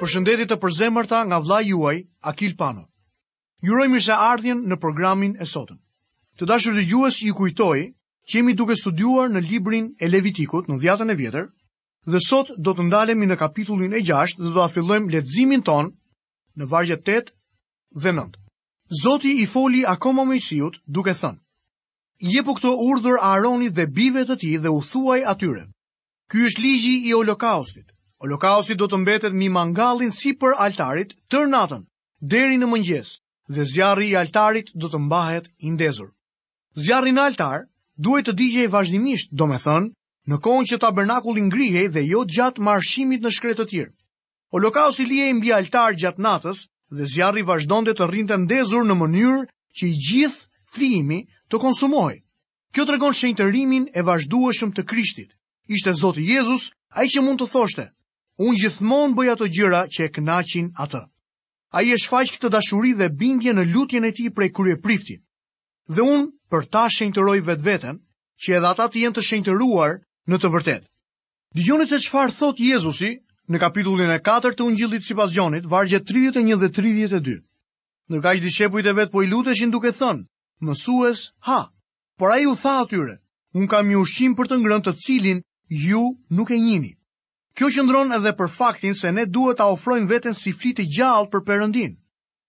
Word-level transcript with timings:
për 0.00 0.10
shëndetit 0.14 0.48
të 0.50 0.56
përzemërta 0.60 1.18
nga 1.30 1.38
vla 1.44 1.58
juaj, 1.64 1.98
Akil 2.30 2.54
Pano. 2.60 2.86
Juroj 3.68 3.88
mirë 3.92 4.04
se 4.06 4.16
ardhjen 4.26 4.62
në 4.70 4.78
programin 4.80 5.34
e 5.36 5.44
sotën. 5.50 5.76
Të 6.40 6.48
dashur 6.48 6.76
të 6.78 6.84
gjuës 6.90 7.18
ju 7.26 7.34
kujtoj 7.36 7.80
që 8.28 8.38
jemi 8.38 8.54
duke 8.56 8.76
studuar 8.80 9.28
në 9.28 9.42
librin 9.50 9.90
e 10.00 10.08
Levitikut 10.08 10.70
në 10.70 10.78
dhjatën 10.80 11.12
e 11.12 11.18
vjetër, 11.20 11.46
dhe 12.08 12.20
sot 12.28 12.54
do 12.56 12.72
të 12.74 12.86
ndalemi 12.88 13.28
në 13.28 13.36
kapitullin 13.42 13.92
e 13.92 14.00
6 14.08 14.38
dhe 14.40 14.46
do 14.48 14.54
të 14.56 14.64
afillojmë 14.64 15.12
letëzimin 15.18 15.64
ton 15.68 15.92
në 16.56 16.68
vargjet 16.72 17.04
8 17.18 17.32
dhe 18.02 18.14
9. 18.16 18.38
Zoti 19.04 19.34
i 19.42 19.46
foli 19.52 19.84
akoma 19.86 20.24
me 20.26 20.40
qësijut 20.40 20.80
duke 20.96 21.12
thënë, 21.20 21.36
Jepu 22.32 22.54
këto 22.56 22.72
urdhër 22.88 23.20
Aaronit 23.24 23.76
dhe 23.76 23.84
bive 24.00 24.24
të 24.28 24.36
ti 24.42 24.56
dhe 24.64 24.68
u 24.72 24.80
thuaj 24.84 25.20
atyre. 25.34 25.66
Ky 26.30 26.48
është 26.48 26.62
ligji 26.64 26.96
i 27.08 27.12
holokaustit, 27.16 27.88
Holokausti 28.20 28.74
do 28.76 28.84
të 28.92 28.98
mbetet 29.00 29.32
mi 29.32 29.46
mangalin 29.52 30.10
si 30.12 30.34
për 30.42 30.52
altarit 30.60 31.14
tër 31.32 31.46
natën, 31.54 31.86
deri 32.20 32.58
në 32.60 32.66
mëngjes, 32.68 33.10
dhe 33.48 33.64
zjarri 33.74 34.10
i 34.10 34.16
altarit 34.22 34.66
do 34.82 34.90
të 34.92 34.98
mbahet 35.06 35.46
indezur. 35.70 36.10
Zjarri 36.84 37.14
në 37.16 37.22
altar 37.30 37.62
duhet 37.96 38.26
të 38.28 38.34
digje 38.40 38.66
vazhdimisht, 38.74 39.30
do 39.32 39.46
me 39.48 39.56
thënë, 39.64 39.88
në 40.28 40.36
kohën 40.46 40.68
që 40.68 40.78
tabernakullin 40.84 41.48
ngrihej 41.48 41.88
dhe 41.94 42.02
jo 42.10 42.20
gjatë 42.34 42.60
marshimit 42.68 43.24
në 43.24 43.32
shkretë 43.38 43.58
të 43.60 43.66
tjirë. 43.72 43.94
Holokausti 44.52 45.06
lije 45.08 45.30
i 45.32 45.36
mbi 45.38 45.54
altar 45.60 45.96
gjatë 46.02 46.20
natës 46.28 46.60
dhe 46.98 47.08
zjarri 47.14 47.44
vazhdon 47.48 47.88
të 47.88 48.04
rrinte 48.04 48.36
ndezur 48.44 48.84
në 48.84 48.98
mënyrë 49.00 49.40
që 49.78 49.86
i 49.88 49.94
gjithë 50.08 50.74
frimi 50.74 51.22
të 51.48 51.62
konsumoj. 51.64 52.12
Kjo 52.76 52.84
të 52.84 52.92
regon 52.98 53.16
shenjë 53.20 53.38
të 53.38 53.96
e 53.98 54.02
vazhdueshëm 54.12 54.74
të 54.76 54.84
krishtit. 54.92 55.32
Ishte 55.72 55.92
Zotë 56.02 56.20
Jezus, 56.20 56.68
a 56.92 57.04
i 57.04 57.08
që 57.14 57.22
mund 57.24 57.40
të 57.40 57.46
thoshte, 57.56 57.88
unë 58.40 58.60
gjithmonë 58.62 59.16
bëja 59.18 59.34
të 59.36 59.46
gjëra 59.56 59.80
që 59.92 60.06
e 60.06 60.10
kënaqin 60.16 60.68
atë. 60.82 61.00
A 61.76 61.82
i 61.84 61.90
e 61.92 61.98
shfaq 62.00 62.30
këtë 62.38 62.50
dashuri 62.54 62.94
dhe 62.96 63.10
bindje 63.20 63.52
në 63.54 63.66
lutjen 63.72 64.04
e 64.08 64.12
ti 64.16 64.30
prej 64.32 64.48
kërje 64.56 64.78
priftin. 64.82 65.20
Dhe 65.92 66.00
unë 66.02 66.30
për 66.50 66.64
ta 66.72 66.86
shenjtëroj 66.96 67.40
vetë 67.48 67.66
vetën, 67.68 67.98
që 68.40 68.56
edhe 68.56 68.70
ata 68.72 68.86
të 68.88 69.02
jenë 69.04 69.16
të 69.18 69.24
shenjtëruar 69.28 69.96
në 70.30 70.38
të 70.40 70.48
vërtet. 70.54 70.86
Dijonit 71.58 71.90
se 71.92 72.00
qëfar 72.00 72.32
thot 72.38 72.60
Jezusi 72.64 73.10
në 73.50 73.60
kapitullin 73.60 74.10
e 74.16 74.20
4 74.24 74.54
të 74.56 74.64
unë 74.66 74.78
gjillit 74.80 75.04
si 75.04 75.14
pas 75.18 75.32
gjonit, 75.34 75.66
vargje 75.68 76.00
31 76.08 76.62
dhe 76.62 76.70
32. 76.80 77.36
Nërka 78.10 78.32
që 78.38 78.42
dishepujt 78.48 78.86
e 78.90 78.96
vetë 79.00 79.12
po 79.12 79.22
i 79.22 79.26
luteshin 79.30 79.70
duke 79.74 79.92
thënë, 79.94 80.24
mësues 80.64 81.26
ha, 81.46 81.60
por 82.18 82.32
a 82.32 82.38
ju 82.42 82.54
tha 82.58 82.78
atyre, 82.86 83.20
unë 83.54 83.68
kam 83.70 83.90
një 83.90 83.98
ushqim 84.00 84.34
për 84.38 84.50
të 84.50 84.60
ngrën 84.62 84.82
të 84.86 84.96
cilin 85.04 85.42
ju 85.86 86.02
nuk 86.34 86.50
e 86.50 86.58
njinit. 86.58 86.96
Kjo 87.58 87.68
qëndron 87.74 88.12
edhe 88.16 88.30
për 88.38 88.50
faktin 88.56 88.94
se 88.94 89.10
ne 89.12 89.24
duhet 89.26 89.58
ta 89.58 89.66
ofrojmë 89.74 90.08
veten 90.10 90.36
si 90.38 90.52
flitë 90.54 90.84
gjallë 90.96 91.30
për 91.32 91.42
Perëndin. 91.48 91.96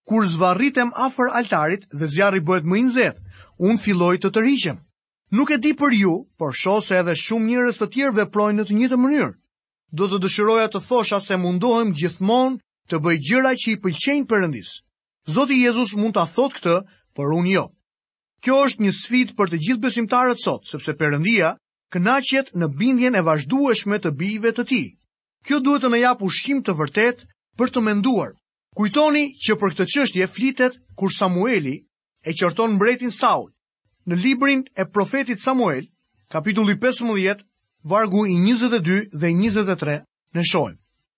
Kur 0.09 0.25
zvarritem 0.27 0.91
afër 0.97 1.31
altarit 1.39 1.87
dhe 1.93 2.07
zjarri 2.09 2.41
bëhet 2.41 2.65
më 2.67 2.77
i 2.77 2.83
nxehtë, 2.87 3.21
unë 3.67 3.81
filloj 3.85 4.13
të 4.21 4.31
tërhiqem. 4.35 4.77
Nuk 5.37 5.51
e 5.51 5.57
di 5.63 5.71
për 5.79 5.93
ju, 5.97 6.13
por 6.37 6.53
shoh 6.57 6.81
se 6.83 6.97
edhe 6.99 7.15
shumë 7.15 7.47
njerëz 7.51 7.77
të 7.79 7.87
tjerë 7.93 8.15
veprojnë 8.21 8.59
në 8.61 8.65
të 8.67 8.77
njëjtën 8.79 9.01
mënyrë. 9.03 9.33
Do 9.99 10.07
të 10.11 10.19
dëshiroja 10.25 10.67
të 10.71 10.81
thosha 10.87 11.19
se 11.23 11.37
mundohem 11.39 11.93
gjithmonë 12.01 12.59
të 12.89 12.99
bëj 13.05 13.17
gjëra 13.27 13.53
që 13.61 13.73
i 13.73 13.79
pëlqejnë 13.83 14.27
Perëndis. 14.31 14.73
Zoti 15.35 15.61
Jezus 15.61 15.95
mund 15.99 16.17
ta 16.17 16.25
thotë 16.35 16.57
këtë, 16.57 16.75
por 17.15 17.31
unë 17.37 17.53
jo. 17.55 17.65
Kjo 18.41 18.59
është 18.67 18.83
një 18.87 18.91
sfidë 18.99 19.35
për 19.39 19.49
të 19.53 19.57
gjithë 19.65 19.83
besimtarët 19.87 20.41
sot, 20.43 20.65
sepse 20.71 20.95
Perëndia 20.99 21.55
kënaqet 21.93 22.49
në 22.55 22.67
bindjen 22.79 23.15
e 23.15 23.21
vazhdueshme 23.27 23.97
të 24.03 24.11
bijve 24.19 24.51
të 24.55 24.63
tij. 24.71 24.85
Kjo 25.45 25.57
duhet 25.59 25.83
të 25.83 25.89
na 25.91 25.99
jap 25.99 26.21
ushqim 26.23 26.61
të 26.63 26.75
vërtet 26.79 27.23
për 27.59 27.67
të 27.73 27.81
menduar. 27.85 28.31
Kujtoni 28.77 29.23
që 29.43 29.57
për 29.59 29.73
këtë 29.75 29.85
çështje 29.93 30.27
flitet 30.31 30.77
kur 30.95 31.11
Samueli 31.11 31.75
e 32.23 32.31
qorton 32.39 32.75
mbretin 32.77 33.11
Saul. 33.11 33.49
Në 34.07 34.15
librin 34.23 34.61
e 34.79 34.85
profetit 34.87 35.41
Samuel, 35.43 35.85
kapitulli 36.31 36.77
15, 36.79 37.43
vargu 37.83 38.23
i 38.25 38.37
22 38.39 39.09
dhe 39.21 39.31
23, 39.33 40.03
ne 40.33 40.43
shohim. 40.47 40.77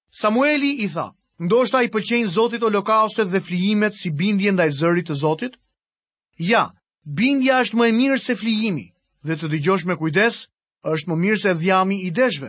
Samueli 0.10 0.72
i 0.86 0.88
tha: 0.94 1.14
"Ndoshta 1.40 1.84
i 1.84 1.92
pëlqejnë 1.94 2.30
Zotit 2.36 2.62
holokaustet 2.66 3.30
dhe 3.32 3.42
flijimet 3.46 3.94
si 3.96 4.10
bindje 4.10 4.52
ndaj 4.52 4.72
zërit 4.80 5.08
të 5.10 5.16
Zotit?" 5.22 5.54
Ja, 6.38 6.72
bindja 7.06 7.62
është 7.62 7.78
më 7.78 7.86
e 7.88 7.92
mirë 8.00 8.20
se 8.26 8.36
flijimi. 8.36 8.88
Dhe 9.28 9.38
të 9.38 9.48
dëgjosh 9.54 9.86
me 9.86 9.96
kujdes 9.98 10.48
është 10.92 11.10
më 11.10 11.16
mirë 11.20 11.40
se 11.42 11.52
dhjami 11.60 11.98
i 12.04 12.10
deshve, 12.20 12.48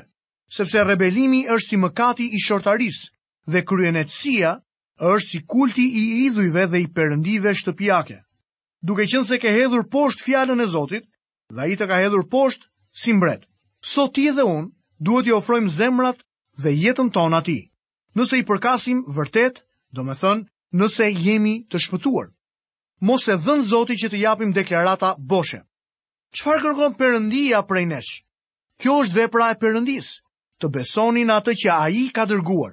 sepse 0.54 0.84
rebelimi 0.88 1.42
është 1.56 1.70
si 1.72 1.78
mëkati 1.82 2.26
i 2.34 2.40
shortaris 2.44 2.96
dhe 3.54 3.62
kryenetsia 3.70 4.54
është 5.10 5.26
si 5.30 5.40
kulti 5.54 5.84
i 5.84 6.02
idhujve 6.26 6.64
dhe 6.72 6.80
i 6.82 6.86
përëndive 6.96 7.52
shtëpjake. 7.60 8.18
Duke 8.88 9.06
qënë 9.12 9.26
se 9.28 9.38
ke 9.42 9.52
hedhur 9.58 9.86
poshtë 9.94 10.24
fjallën 10.26 10.60
e 10.60 10.66
Zotit 10.74 11.06
dhe 11.58 11.68
i 11.72 11.76
të 11.78 11.88
ka 11.90 11.98
hedhur 12.02 12.26
poshtë 12.34 12.68
si 13.02 13.14
mbret. 13.16 13.46
Sot 13.92 14.14
ti 14.18 14.26
dhe 14.36 14.44
unë 14.50 14.70
duhet 15.08 15.28
i 15.30 15.34
ofrojmë 15.38 15.70
zemrat 15.76 16.24
dhe 16.64 16.70
jetën 16.82 17.10
tona 17.16 17.40
ti. 17.46 17.58
Nëse 18.18 18.38
i 18.42 18.46
përkasim 18.50 19.04
vërtet, 19.16 19.62
do 19.94 20.04
me 20.06 20.14
thënë 20.22 20.82
nëse 20.82 21.08
jemi 21.26 21.54
të 21.70 21.80
shpëtuar. 21.86 22.28
Mos 23.08 23.28
e 23.34 23.38
dhënë 23.46 23.68
Zotit 23.72 24.00
që 24.02 24.10
të 24.12 24.22
japim 24.28 24.54
deklarata 24.58 25.14
boshën. 25.18 25.64
Qfar 26.34 26.58
kërkon 26.66 26.94
përëndia 26.98 27.60
prej 27.70 27.84
nesh? 27.88 28.12
Kjo 28.82 28.94
është 29.04 29.16
vepra 29.20 29.52
e 29.54 29.58
përëndis, 29.62 30.06
të 30.60 30.68
besoni 30.76 31.22
në 31.28 31.34
atë 31.40 31.52
që 31.62 31.68
a 31.74 31.82
i 31.98 32.02
ka 32.16 32.24
dërguar. 32.32 32.72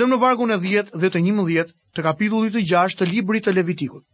Zemë 0.00 0.12
në 0.12 0.18
vargun 0.24 0.52
e 0.52 0.58
10 0.64 0.90
dhe 1.00 1.08
të 1.14 1.22
11 1.32 1.70
të 1.96 2.02
kapitullit 2.06 2.52
të 2.58 2.64
6 2.72 2.98
të 3.00 3.06
librit 3.14 3.46
të 3.46 3.54
levitikut. 3.56 4.04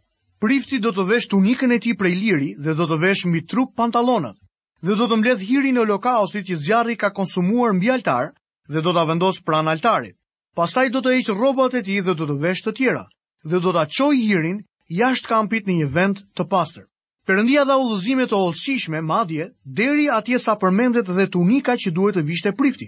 Prifti 0.41 0.79
do 0.85 0.93
të 0.95 1.03
vesh 1.11 1.27
tunikën 1.33 1.75
e 1.75 1.81
ti 1.83 1.97
prej 1.99 2.13
liri 2.21 2.53
dhe 2.63 2.77
do 2.79 2.87
të 2.89 2.97
vesh 3.03 3.25
mi 3.33 3.41
trup 3.51 3.75
pantalonët 3.81 4.39
dhe 4.87 4.95
do 5.01 5.05
të 5.11 5.17
mbledh 5.19 5.43
hiri 5.49 5.73
në 5.75 5.83
lokaosit 5.91 6.47
që 6.47 6.57
zjarri 6.65 6.95
ka 7.03 7.11
konsumuar 7.19 7.75
mbi 7.75 7.91
altar 7.97 8.31
dhe 8.71 8.79
do 8.87 8.95
të 8.95 9.03
vendos 9.11 9.41
pran 9.49 9.67
altarit. 9.75 10.15
Pastaj 10.55 10.87
do 10.95 11.03
të 11.03 11.17
eqë 11.19 11.35
robot 11.43 11.75
e 11.75 11.83
ti 11.85 11.99
dhe 12.07 12.15
do 12.21 12.29
të 12.31 12.39
vesh 12.47 12.63
të 12.65 12.73
tjera 12.79 13.03
dhe 13.51 13.59
do 13.67 13.75
të 13.75 13.85
qoj 13.99 14.13
hirin 14.23 14.63
jashtë 15.03 15.27
kampit 15.35 15.67
në 15.69 15.75
një 15.83 15.91
vend 15.99 16.23
të 16.39 16.47
pastër. 16.55 16.87
Përëndia 17.29 17.63
dha 17.69 17.75
udhëzime 17.81 18.25
të 18.29 18.37
holësishme 18.37 18.99
madje 19.07 19.45
deri 19.79 20.05
atje 20.13 20.37
sa 20.45 20.55
përmendet 20.61 21.09
dhe 21.17 21.27
tunika 21.35 21.75
që 21.83 21.91
duhet 21.97 22.15
të 22.17 22.23
vishte 22.29 22.51
prifti. 22.61 22.87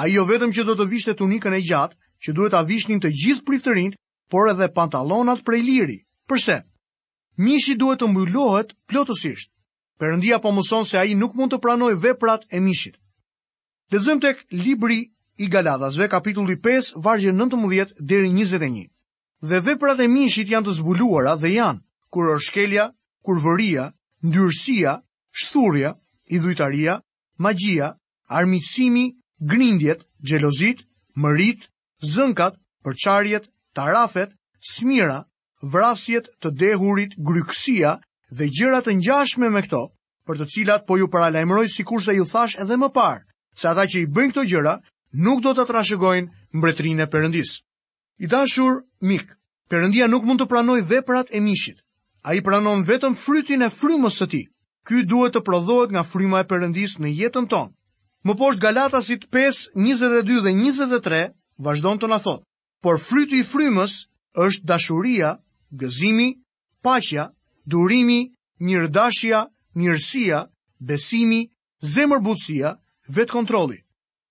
Ai 0.00 0.10
jo 0.14 0.24
vetëm 0.30 0.52
që 0.56 0.64
do 0.70 0.74
të 0.80 0.86
vishte 0.90 1.14
tunikën 1.20 1.54
e 1.58 1.62
gjatë, 1.68 1.96
që 2.24 2.32
duhet 2.36 2.52
ta 2.56 2.60
vishnin 2.70 3.00
të 3.00 3.12
gjithë 3.20 3.44
priftërin, 3.48 3.94
por 4.32 4.50
edhe 4.52 4.68
pantallonat 4.76 5.40
prej 5.48 5.62
liri. 5.70 5.96
Pse? 6.28 6.58
Mishi 7.46 7.74
duhet 7.80 8.02
të 8.02 8.08
mbyllohet 8.12 8.74
plotësisht. 8.90 9.48
Perëndia 10.00 10.38
po 10.44 10.52
mëson 10.56 10.84
se 10.90 10.98
ai 11.00 11.14
nuk 11.16 11.34
mund 11.38 11.54
të 11.54 11.60
pranoj 11.64 11.92
veprat 12.04 12.44
e 12.52 12.60
mishit. 12.66 12.98
Lexojmë 13.94 14.20
tek 14.26 14.44
libri 14.50 14.98
i 15.44 15.48
Galatasve 15.54 16.08
kapitulli 16.12 16.58
5 16.66 16.98
vargje 17.06 17.32
19 17.40 17.96
deri 18.12 18.28
21. 18.28 18.90
Dhe 19.50 19.60
veprat 19.70 20.00
e 20.04 20.08
mishit 20.18 20.52
janë 20.52 20.68
të 20.68 20.76
zbuluara 20.82 21.34
dhe 21.44 21.54
janë 21.56 21.82
kur 22.14 22.34
është 22.34 22.48
shkelja, 22.50 22.88
kurvëria, 23.24 23.90
ndyrësia, 24.24 24.92
shturja, 25.32 25.94
idhujtaria, 26.36 27.00
magjia, 27.40 27.88
armiqësimi, 28.28 29.04
grindjet, 29.40 30.04
xhelozit, 30.28 30.84
mërit, 31.16 31.66
zënkat, 32.14 32.56
përçarjet, 32.84 33.48
tarafet, 33.76 34.34
smira, 34.60 35.24
vrasjet 35.72 36.28
të 36.40 36.50
dehurit, 36.60 37.16
gryksia 37.16 37.96
dhe 38.30 38.48
gjëra 38.52 38.80
të 38.84 38.92
ngjashme 39.00 39.48
me 39.50 39.62
këto, 39.64 39.86
për 40.26 40.38
të 40.40 40.46
cilat 40.52 40.82
po 40.86 40.96
ju 41.00 41.08
paralajmëroj 41.08 41.68
sikurse 41.68 42.12
ju 42.16 42.24
thash 42.28 42.58
edhe 42.60 42.76
më 42.80 42.90
parë, 42.96 43.24
se 43.56 43.68
ata 43.68 43.84
që 43.88 44.04
i 44.04 44.10
bëjnë 44.10 44.32
këto 44.32 44.44
gjëra 44.52 44.74
nuk 45.24 45.40
do 45.44 45.52
të 45.56 45.64
trashëgojnë 45.68 46.56
mbretërinë 46.56 47.04
e 47.06 47.10
Perëndis. 47.12 47.60
I 48.24 48.26
dashur 48.30 48.82
mik, 49.00 49.28
Perëndia 49.68 50.08
nuk 50.08 50.24
mund 50.24 50.40
të 50.40 50.46
pranojë 50.48 50.86
veprat 50.90 51.30
e 51.32 51.40
mishit 51.40 51.83
a 52.24 52.32
i 52.34 52.40
pranon 52.42 52.82
vetëm 52.88 53.14
frytin 53.20 53.62
e 53.62 53.68
frymës 53.70 54.16
së 54.22 54.26
ti. 54.32 54.40
Ky 54.88 55.04
duhet 55.08 55.36
të 55.36 55.42
prodhohet 55.44 55.92
nga 55.92 56.02
fryma 56.04 56.40
e 56.42 56.48
përëndis 56.48 56.94
në 57.00 57.10
jetën 57.20 57.46
tonë. 57.52 57.72
Më 58.24 58.34
poshtë 58.40 58.64
Galatasit 58.64 59.26
5, 59.32 59.60
22 59.76 60.40
dhe 60.44 60.52
23, 60.56 61.34
vazhdon 61.66 62.00
të 62.00 62.08
në 62.10 62.18
thot, 62.24 62.42
por 62.84 62.96
fryti 63.00 63.42
i 63.42 63.44
frymës 63.44 63.94
është 64.40 64.68
dashuria, 64.70 65.34
gëzimi, 65.72 66.30
pashja, 66.84 67.26
durimi, 67.68 68.20
mirëdashja, 68.64 69.44
mirësia, 69.76 70.42
besimi, 70.80 71.42
zemërbutësia, 71.92 72.72
vetë 73.12 73.34
kontroli. 73.36 73.78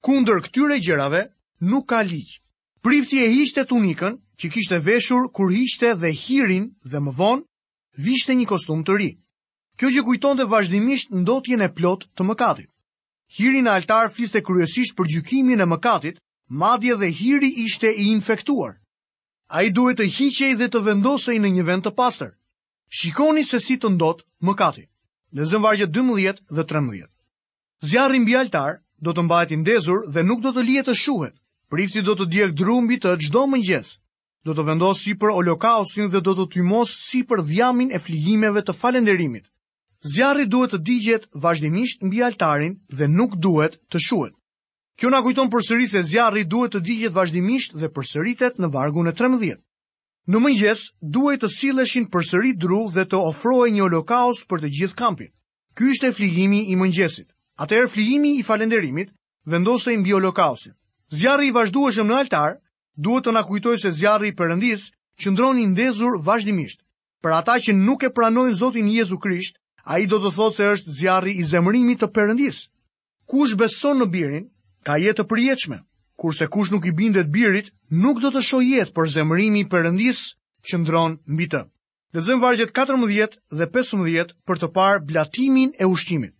Kunder 0.05 0.41
këtyre 0.41 0.79
gjërave, 0.81 1.27
nuk 1.61 1.85
ka 1.93 2.01
ligjë. 2.01 2.41
Prifti 2.83 3.21
e 3.25 3.29
hishte 3.37 3.65
tunikën, 3.69 4.17
që 4.39 4.49
kishte 4.53 4.81
veshur 4.85 5.29
kur 5.29 5.53
hishte 5.53 5.93
dhe 6.01 6.09
hirin 6.25 6.71
dhe 6.83 6.99
më 6.99 7.13
vonë, 7.21 7.45
vishte 7.97 8.33
një 8.35 8.45
kostum 8.49 8.81
të 8.83 8.95
ri. 8.97 9.09
Kjo 9.77 9.89
që 9.89 10.03
kujton 10.05 10.37
dhe 10.37 10.45
vazhdimisht 10.49 11.11
ndotjen 11.13 11.61
e 11.61 11.69
plot 11.73 12.05
të 12.15 12.25
mëkatit. 12.25 12.69
Hiri 13.37 13.61
në 13.65 13.71
altar 13.73 14.11
fliste 14.13 14.43
kryesisht 14.45 14.95
për 14.97 15.07
gjykimin 15.09 15.61
e 15.61 15.65
mëkatit, 15.65 16.19
madje 16.49 16.95
dhe 16.99 17.09
hiri 17.09 17.49
ishte 17.65 17.89
i 17.89 18.09
infektuar. 18.13 18.77
A 19.49 19.63
i 19.65 19.69
duhet 19.73 19.97
të 19.97 20.09
hiqej 20.17 20.53
dhe 20.59 20.67
të 20.69 20.81
vendosej 20.85 21.37
në 21.41 21.49
një 21.55 21.63
vend 21.65 21.85
të 21.85 21.93
pasër. 21.97 22.33
Shikoni 22.93 23.43
se 23.43 23.59
si 23.59 23.77
të 23.81 23.89
ndot 23.95 24.21
mëkatit. 24.45 24.89
Në 25.33 25.49
zëmvargjët 25.49 25.89
12 25.93 26.43
dhe 26.53 26.63
13. 26.69 27.09
Zjarri 27.81 28.19
mbi 28.21 28.35
altar 28.37 28.81
do 29.01 29.11
të 29.13 29.23
mbajti 29.25 29.53
i 29.53 29.57
ndezur 29.63 30.05
dhe 30.13 30.21
nuk 30.23 30.41
do 30.45 30.53
të 30.53 30.61
lijet 30.63 30.87
të 30.89 30.93
shuhet. 30.93 31.33
Prifti 31.69 32.03
do 32.05 32.13
të 32.13 32.29
djek 32.29 32.51
drumbi 32.53 32.99
të 33.01 33.17
gjdo 33.19 33.47
mëngjesë 33.49 33.97
do 34.45 34.53
të 34.57 34.63
vendosë 34.67 35.03
si 35.05 35.13
për 35.19 35.31
olokausin 35.39 36.09
dhe 36.11 36.19
do 36.23 36.33
të 36.37 36.45
tymosë 36.55 36.95
si 36.99 37.21
për 37.27 37.41
dhjamin 37.47 37.93
e 37.95 37.99
flijimeve 38.03 38.63
të 38.67 38.75
falenderimit. 38.75 39.45
Zjarri 40.03 40.45
duhet 40.51 40.73
të 40.75 40.79
digjet 40.89 41.27
vazhdimisht 41.45 42.01
mbi 42.03 42.23
altarin 42.27 42.73
dhe 42.91 43.07
nuk 43.07 43.37
duhet 43.39 43.77
të 43.87 44.01
shuhet. 44.05 44.33
Kjo 44.99 45.09
na 45.09 45.23
kujton 45.23 45.47
përsëri 45.49 45.87
se 45.89 46.01
zjarri 46.11 46.43
duhet 46.43 46.75
të 46.75 46.83
digjet 46.83 47.15
vazhdimisht 47.15 47.77
dhe 47.79 47.87
përsëritet 47.95 48.59
në 48.59 48.67
vargun 48.75 49.07
e 49.09 49.13
13. 49.15 49.55
Në 50.27 50.39
mëngjes, 50.43 50.81
duhet 51.01 51.41
të 51.43 51.49
silleshin 51.51 52.09
përsëri 52.11 52.51
dru 52.59 52.89
dhe 52.93 53.07
të 53.09 53.19
ofrohej 53.31 53.71
një 53.77 53.85
olokaus 53.87 54.43
për 54.47 54.61
të 54.65 54.73
gjithë 54.75 54.99
kampin. 54.99 55.31
Ky 55.75 55.89
ishte 55.95 56.11
flijimi 56.15 56.65
i 56.71 56.75
mëngjesit. 56.79 57.31
Atëherë 57.63 57.89
flijimi 57.95 58.35
i 58.39 58.43
falënderimit 58.43 59.09
vendosej 59.47 59.95
mbi 60.03 60.13
holokaustin. 60.15 60.75
Zjarri 61.11 61.47
i 61.49 61.55
vazhdueshëm 61.55 62.07
në 62.07 62.19
altar 62.23 62.59
duhet 62.95 63.25
të 63.27 63.31
na 63.33 63.41
kujtojë 63.47 63.79
se 63.81 63.91
zjarri 63.91 64.29
i 64.31 64.35
Perëndis 64.37 64.87
qëndron 65.21 65.59
i 65.61 65.65
ndezur 65.69 66.17
vazhdimisht. 66.25 66.81
Për 67.23 67.31
ata 67.37 67.55
që 67.63 67.73
nuk 67.77 68.03
e 68.03 68.09
pranojnë 68.13 68.53
Zotin 68.59 68.87
Jezu 68.91 69.17
Krisht, 69.17 69.57
ai 69.85 70.05
do 70.07 70.19
të 70.19 70.31
thotë 70.35 70.55
se 70.57 70.67
është 70.77 70.93
zjarri 70.99 71.33
i 71.39 71.43
zemërimit 71.47 72.03
të 72.03 72.09
Perëndis. 72.13 72.57
Kush 73.25 73.55
beson 73.55 74.01
në 74.03 74.09
birin, 74.11 74.49
ka 74.83 74.97
jetë 74.99 75.21
të 75.23 75.27
përjetshme. 75.31 75.77
Kurse 76.19 76.45
kush 76.47 76.71
nuk 76.71 76.85
i 76.85 76.91
bindet 76.93 77.29
birit, 77.31 77.71
nuk 77.89 78.19
do 78.21 78.29
të 78.31 78.41
shohë 78.43 78.67
jetë, 78.73 78.93
por 78.93 79.07
zemërimi 79.09 79.63
i 79.63 79.69
Perëndis 79.71 80.19
qëndron 80.67 81.17
mbi 81.33 81.47
të. 81.49 81.63
Lexojmë 82.13 82.43
vargjet 82.43 82.71
14 82.77 83.37
dhe 83.57 83.69
15 83.77 84.35
për 84.47 84.59
të 84.61 84.67
par 84.75 84.99
blatimin 85.07 85.71
e 85.81 85.85
ushqimit. 85.89 86.33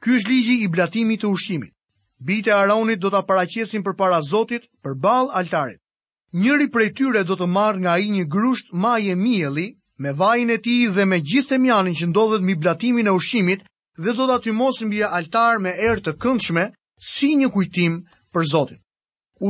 Ky 0.00 0.16
është 0.20 0.30
ligji 0.30 0.56
i 0.64 0.68
blatimit 0.72 1.20
të 1.24 1.32
ushqimit. 1.34 1.75
Bite 2.24 2.48
Aronit 2.54 3.00
do 3.04 3.10
të 3.12 3.20
paracjesin 3.28 3.82
për 3.86 3.94
para 3.96 4.18
Zotit, 4.26 4.62
për 4.86 4.94
bal 5.00 5.26
altarit. 5.40 5.80
Njëri 6.42 6.66
prej 6.76 6.86
tyre 7.00 7.24
do 7.30 7.36
të 7.36 7.48
marrë 7.56 7.82
nga 7.84 7.96
i 7.98 8.06
një 8.14 8.22
grusht 8.34 8.70
maje 8.84 9.12
mieli, 9.22 9.64
me 10.04 10.12
vajin 10.22 10.50
e 10.50 10.56
ti 10.66 10.76
dhe 10.96 11.04
me 11.10 11.18
gjithë 11.32 11.56
e 11.56 11.60
mjanin 11.64 11.96
që 12.00 12.08
ndodhet 12.10 12.44
mi 12.46 12.56
blatimin 12.62 13.06
e 13.10 13.14
ushimit 13.18 13.66
dhe 14.00 14.14
do 14.16 14.26
të 14.30 14.38
aty 14.38 14.52
mos 14.62 14.80
altar 15.10 15.58
me 15.66 15.72
erë 15.90 16.04
të 16.06 16.12
këndshme 16.24 16.64
si 17.10 17.34
një 17.42 17.50
kujtim 17.58 18.00
për 18.32 18.44
Zotit. 18.54 18.80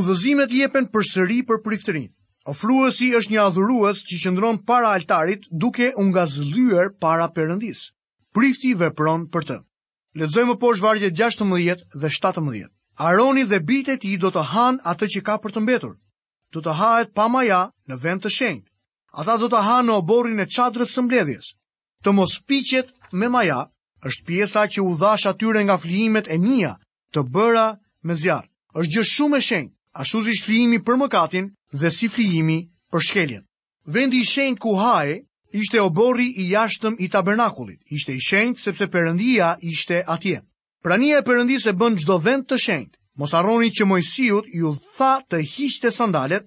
Udhëzimet 0.01 0.51
jepen 0.59 0.91
për 0.91 1.03
sëri 1.13 1.39
për 1.47 1.63
priftërin. 1.69 2.11
Ofruesi 2.55 3.13
është 3.19 3.33
një 3.37 3.43
adhuruës 3.47 4.03
që 4.11 4.19
qëndron 4.25 4.59
para 4.67 4.91
altarit 4.99 5.43
duke 5.51 5.93
unga 6.07 6.27
zlyër 6.35 6.91
para 6.99 7.31
përëndis. 7.39 7.87
Prifti 8.35 8.75
vepron 8.83 9.31
për 9.37 9.43
të. 9.53 9.57
Ledzojmë 10.17 10.55
po 10.57 10.71
shvarjet 10.73 11.13
16 11.19 11.83
dhe 12.01 12.09
17. 12.17 12.69
Aroni 13.07 13.43
dhe 13.51 13.59
bitet 13.69 14.05
i 14.09 14.13
do 14.21 14.31
të 14.33 14.45
hanë 14.51 14.81
atë 14.93 15.09
që 15.15 15.21
ka 15.27 15.35
për 15.43 15.53
të 15.57 15.63
mbetur. 15.65 15.91
Do 16.57 16.63
të 16.65 16.73
hahet 16.79 17.11
pa 17.19 17.27
maja 17.35 17.59
në 17.91 17.99
vend 18.05 18.25
të 18.25 18.33
shenjtë. 18.37 18.71
Ata 19.23 19.35
do 19.43 19.51
të 19.53 19.61
hanë 19.67 19.89
në 19.91 19.97
oborin 20.01 20.41
e 20.41 20.47
qadrës 20.57 20.95
së 20.97 21.05
mbledhjes. 21.05 21.51
Të 22.05 22.17
mos 22.17 22.33
piqet 22.49 22.95
me 23.13 23.29
maja 23.37 23.59
është 24.11 24.25
pjesa 24.31 24.63
që 24.73 24.87
u 24.89 24.95
dhash 25.03 25.29
atyre 25.35 25.67
nga 25.67 25.77
flijimet 25.85 26.33
e 26.37 26.41
mia 26.47 26.73
të 27.13 27.27
bëra 27.37 27.67
me 28.09 28.17
zjarë. 28.23 28.49
është 28.81 28.93
gjë 28.95 29.05
shumë 29.13 29.37
e 29.37 29.41
shenjtë, 29.51 29.75
ashtu 30.01 30.21
si 30.25 30.41
flijimi 30.45 30.79
për 30.85 30.97
mëkatin 31.03 31.53
dhe 31.81 31.91
si 31.99 32.09
flijimi 32.15 32.59
për 32.93 33.01
shkeljen. 33.09 33.45
Vendi 33.97 34.21
i 34.21 34.25
shenjtë 34.33 34.61
ku 34.65 34.77
haje 34.81 35.23
Ishte 35.63 35.81
obori 35.81 36.27
i 36.43 36.51
jashtëm 36.51 36.97
i 37.01 37.07
tabernakullit, 37.09 37.81
ishte 37.99 38.13
i 38.13 38.21
shenjtë 38.27 38.61
sepse 38.61 38.87
Perëndia 38.93 39.55
ishte 39.65 40.03
atje. 40.15 40.43
Prania 40.85 41.21
e 41.21 41.25
Perëndisë 41.25 41.73
bën 41.81 41.97
çdo 42.03 42.19
vend 42.27 42.45
të 42.51 42.59
shenjtë. 42.65 42.97
Mos 43.23 43.33
harroni 43.33 43.71
që 43.73 43.87
Moisiut 43.89 44.51
i 44.53 44.61
u 44.69 44.75
tha 44.97 45.15
të 45.33 45.39
hiqte 45.55 45.91
sandalet 45.97 46.45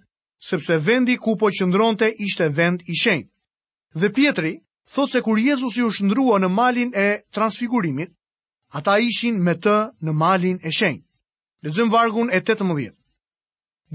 sepse 0.49 0.77
vendi 0.87 1.15
ku 1.17 1.33
po 1.41 1.49
qëndronte 1.57 2.11
ishte 2.27 2.51
vend 2.59 2.85
i 2.93 2.97
shenjtë. 3.03 3.31
Dhe 3.99 4.11
Pietri 4.15 4.53
thotë 4.93 5.11
se 5.15 5.23
kur 5.25 5.41
Jezusi 5.41 5.81
u 5.81 5.89
shndrua 5.91 6.37
në 6.43 6.51
malin 6.59 6.93
e 6.93 7.07
transfigurimit, 7.33 8.13
ata 8.77 8.99
ishin 9.09 9.41
me 9.45 9.57
të 9.57 9.77
në 10.05 10.13
malin 10.21 10.61
e 10.61 10.69
shenjtë. 10.69 11.05
Lexojmë 11.65 11.91
vargun 11.97 12.29
e 12.31 12.43
18. 12.45 12.93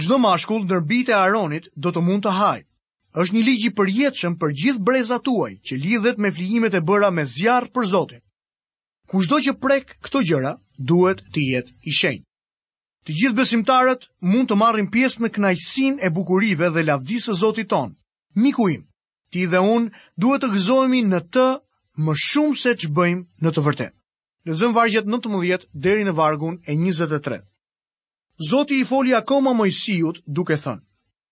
Çdo 0.02 0.18
mashkull 0.26 0.64
ndër 0.66 0.82
e 1.08 1.14
Aronit 1.22 1.68
do 1.78 1.90
të 1.94 2.00
mund 2.02 2.22
të 2.26 2.30
hajë 2.40 2.66
është 3.22 3.34
një 3.36 3.42
ligj 3.46 3.64
i 3.68 3.72
përjetshëm 3.78 4.34
për 4.42 4.52
gjithë 4.60 4.82
brezat 4.86 5.22
tuaj, 5.26 5.50
që 5.68 5.76
lidhet 5.82 6.16
me 6.24 6.30
flijimet 6.38 6.74
e 6.74 6.80
bëra 6.88 7.10
me 7.14 7.24
zjarr 7.32 7.68
për 7.76 7.86
Zotin. 7.92 8.22
Cudo 9.12 9.38
që 9.44 9.52
prek 9.62 9.92
këto 10.06 10.22
gjëra, 10.26 10.54
duhet 10.90 11.20
të 11.34 11.42
jetë 11.50 11.74
i 11.82 11.92
shenjtë. 11.98 12.26
Të 13.04 13.14
gjithë 13.18 13.38
besimtarët 13.38 14.08
mund 14.32 14.48
të 14.50 14.56
marrin 14.64 14.88
pjesë 14.94 15.22
në 15.22 15.30
kënaqësinë 15.36 16.02
e 16.08 16.10
bukurive 16.16 16.70
dhe 16.74 16.84
lavdisë 16.88 17.30
së 17.30 17.38
Zotit 17.42 17.70
ton. 17.74 17.92
Miku 18.44 18.66
im, 18.74 18.82
ti 19.30 19.46
dhe 19.52 19.60
unë 19.76 19.94
duhet 20.22 20.42
të 20.46 20.50
gëzohemi 20.54 21.04
në 21.12 21.20
të 21.34 21.46
më 22.06 22.14
shumë 22.24 22.56
se 22.64 22.72
ç'bëjmë 22.82 23.44
në 23.44 23.52
të 23.54 23.64
vërtetë. 23.68 23.94
Lezëm 24.48 24.74
vargjet 24.76 25.06
19 25.12 25.68
deri 25.86 26.02
në 26.08 26.16
vargun 26.18 26.58
e 26.66 26.74
23. 26.80 27.38
Zoti 28.50 28.80
i 28.80 28.84
foli 28.90 29.14
akoma 29.20 29.54
Mojsiut 29.60 30.24
duke 30.26 30.58
thënë: 30.64 30.82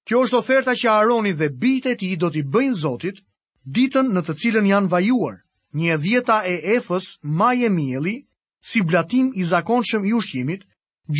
Kjo 0.08 0.20
është 0.26 0.37
oferta 0.38 0.72
që 0.78 0.88
aroni 0.93 1.31
dhe 1.38 1.49
bijtë 1.62 1.90
e 1.94 1.96
ti 2.00 2.06
do 2.22 2.28
t'i 2.34 2.40
bëjnë 2.54 2.78
Zotit 2.84 3.20
ditën 3.76 4.08
në 4.14 4.22
të 4.26 4.34
cilën 4.43 4.66
janë 4.70 4.90
vajuar, 4.94 5.37
një 5.82 5.99
dhjeta 6.02 6.38
e 6.52 6.56
efës, 6.76 7.06
majë 7.43 7.69
mielli, 7.75 8.14
si 8.70 8.82
blatim 8.88 9.28
i 9.34 9.44
zakonshëm 9.52 10.04
i 10.04 10.12
ushqimit, 10.19 10.64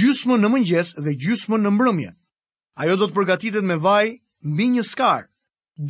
gjysmë 0.01 0.39
në 0.41 0.51
mëngjes 0.55 0.91
dhe 1.05 1.15
gjysmë 1.23 1.59
në 1.63 1.71
mbrëmje. 1.77 2.11
Ajo 2.83 2.97
do 3.03 3.07
të 3.11 3.17
përgatitet 3.21 3.63
me 3.71 3.77
vaj 3.87 4.03
mbi 4.53 4.67
një 4.75 4.83
skar. 4.91 5.29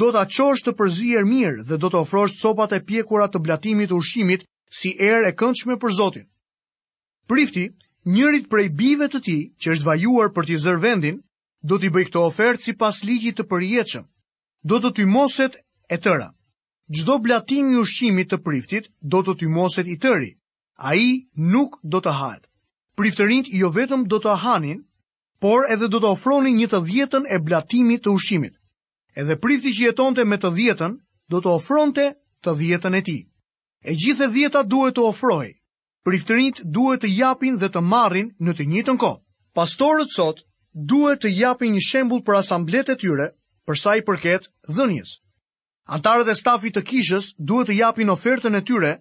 Do 0.00 0.12
ta 0.16 0.26
çosh 0.36 0.62
të 0.64 0.76
përzier 0.80 1.24
mirë 1.32 1.64
dhe 1.68 1.80
do 1.84 1.88
të 1.92 1.98
ofrosh 2.04 2.36
sopat 2.44 2.72
e 2.76 2.82
pjekura 2.90 3.26
të 3.32 3.40
blatimit 3.46 3.90
të 3.90 3.96
ushqimit 4.02 4.44
si 4.80 4.92
erë 5.08 5.32
e 5.32 5.32
këndshme 5.42 5.78
për 5.82 5.96
Zotin. 6.00 6.28
Prifti, 7.28 7.66
njërit 8.16 8.48
prej 8.52 8.68
bive 8.84 9.08
të 9.08 9.24
tua, 9.26 9.40
që 9.62 9.68
është 9.76 9.84
vajuar 9.90 10.32
për 10.38 10.48
të 10.50 10.56
zërvendin 10.68 11.20
do 11.62 11.78
t'i 11.78 11.88
bëj 11.94 12.06
këto 12.10 12.22
ofertë 12.28 12.64
si 12.64 12.72
pas 12.78 12.98
ligjit 13.06 13.38
të 13.38 13.44
përjeqëm, 13.52 14.06
do 14.66 14.76
të 14.82 14.90
t'i 14.96 15.04
moset 15.10 15.56
e 15.88 15.96
tëra. 16.04 16.28
Gjdo 16.92 17.14
blatim 17.22 17.70
i 17.72 17.78
ushqimit 17.78 18.28
të 18.30 18.40
priftit, 18.44 18.90
do 19.00 19.22
të 19.22 19.34
t'y 19.40 19.48
moset 19.50 19.86
i 19.88 19.94
tëri, 20.02 20.30
a 20.82 20.94
i 20.98 21.06
nuk 21.54 21.78
do 21.82 22.02
të 22.04 22.12
hajt. 22.18 22.42
Prifterinjt 22.98 23.48
jo 23.60 23.70
vetëm 23.72 24.02
do 24.10 24.18
të 24.20 24.34
hanin, 24.42 24.82
por 25.40 25.64
edhe 25.72 25.88
do 25.88 26.02
të 26.02 26.10
ofronin 26.14 26.58
një 26.58 26.68
të 26.74 26.82
djetën 26.90 27.24
e 27.32 27.38
blatimit 27.40 28.04
të 28.04 28.12
ushqimit. 28.14 28.58
Edhe 29.16 29.38
prifti 29.40 29.72
që 29.74 29.86
jetonte 29.88 30.24
me 30.28 30.36
të 30.42 30.50
djetën, 30.58 30.92
do 31.30 31.38
të 31.40 31.50
ofronte 31.56 32.06
të 32.44 32.54
djetën 32.60 32.94
e 32.98 33.02
ti. 33.06 33.18
E 33.88 33.96
gjithë 33.98 34.28
e 34.28 34.32
djeta 34.34 34.62
duhet 34.62 34.94
të 34.98 35.06
ofrojë. 35.08 35.54
Prifterinjt 36.06 36.62
duhet 36.64 37.02
të 37.02 37.10
japin 37.16 37.56
dhe 37.58 37.68
të 37.72 37.80
marrin 37.80 38.32
në 38.38 38.52
të 38.58 38.66
njëtën 38.72 38.98
kohë. 39.02 39.20
Pastorët 39.56 40.10
sot 40.14 40.42
duhet 40.74 41.20
të 41.22 41.28
japin 41.36 41.72
një 41.74 41.80
shembul 41.86 42.20
për 42.26 42.38
asamblet 42.38 42.88
e 42.92 42.96
tyre 43.02 43.26
përsa 43.68 43.96
i 44.00 44.04
përket 44.08 44.46
dhënjës. 44.68 45.10
Antarët 45.96 46.28
e 46.28 46.34
stafit 46.38 46.74
të 46.76 46.82
kishës 46.90 47.28
duhet 47.38 47.68
të 47.68 47.76
japin 47.82 48.10
ofertën 48.14 48.56
e 48.58 48.62
tyre 48.70 48.92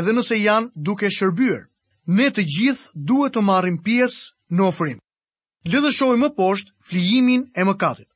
edhe 0.00 0.12
nëse 0.16 0.38
janë 0.38 0.70
duke 0.88 1.10
shërbyer. 1.18 1.58
Ne 2.08 2.30
të 2.32 2.44
gjithë 2.56 2.90
duhet 3.10 3.34
të 3.34 3.40
marrim 3.48 3.76
pjesë 3.84 4.32
në 4.56 4.62
ofrim. 4.70 5.00
Le 5.68 5.82
të 5.84 5.90
shohim 5.98 6.24
më 6.24 6.30
poshtë 6.38 6.72
flijimin 6.88 7.44
e 7.60 7.64
mëkatit. 7.68 8.08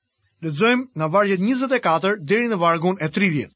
Lexojmë 0.42 0.88
nga 0.98 1.06
vargjet 1.14 1.40
24 1.42 2.16
deri 2.30 2.48
në 2.50 2.58
vargun 2.62 2.96
e 3.04 3.08
30. 3.14 3.50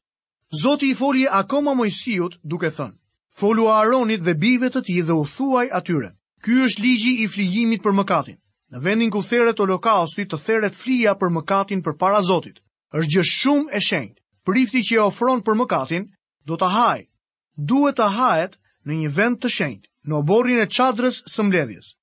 Zoti 0.61 0.91
i 0.91 0.95
foli 0.95 1.25
akoma 1.39 1.73
Mojsiut 1.75 2.37
duke 2.43 2.69
thënë: 2.77 2.95
"Folu 3.39 3.65
aronit 3.79 4.21
dhe 4.23 4.33
bijve 4.43 4.69
të 4.71 4.81
tij 4.87 5.01
dhe 5.07 5.13
u 5.21 5.25
thuaj 5.33 5.67
atyre: 5.79 6.13
Ky 6.43 6.51
është 6.67 6.81
ligji 6.85 7.13
i 7.23 7.27
flijimit 7.33 7.83
për 7.83 7.93
mëkatin. 7.99 8.37
Në 8.75 8.79
vendin 8.83 9.11
ku 9.15 9.21
theret 9.23 9.59
holokausti 9.63 10.23
të 10.31 10.37
theret 10.43 10.75
flija 10.75 11.13
për 11.19 11.29
mëkatin 11.37 11.81
për 11.83 11.93
para 11.99 12.17
Zotit, 12.29 12.57
është 12.99 13.11
gjë 13.13 13.23
shumë 13.31 13.69
e 13.71 13.79
shenjtë. 13.89 14.17
Prifti 14.49 14.81
që 14.89 14.95
e 14.97 15.03
ofron 15.03 15.39
për 15.47 15.55
mëkatin, 15.61 16.07
do 16.49 16.57
të 16.59 16.67
hajë. 16.73 17.05
Duhet 17.69 17.95
të 18.01 18.07
hahet 18.17 18.57
në 18.87 18.97
një 19.03 19.11
vend 19.19 19.39
të 19.43 19.51
shenjtë, 19.59 19.87
në 20.11 20.17
oborrin 20.19 20.59
e 20.63 20.67
çadrës 20.79 21.21
së 21.31 21.45
mbledhjes. 21.47 21.93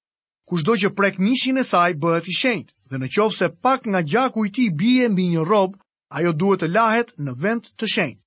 Cudo 0.49 0.77
që 0.81 0.93
prek 0.97 1.19
mishin 1.27 1.61
e 1.61 1.67
saj 1.69 1.93
bëhet 2.01 2.33
i 2.33 2.37
shenjtë, 2.39 2.73
dhe 2.91 3.01
në 3.01 3.13
qoftë 3.17 3.37
se 3.43 3.51
pak 3.67 3.87
nga 3.89 4.01
gjaku 4.15 4.47
i 4.47 4.51
tij 4.57 4.71
bie 4.81 5.09
mbi 5.13 5.29
një 5.35 5.45
rrob, 5.45 5.77
ajo 6.17 6.33
duhet 6.33 6.65
të 6.65 6.71
lahet 6.73 7.13
në 7.19 7.37
vend 7.45 7.69
të 7.77 7.89
shenjtë. 7.95 8.21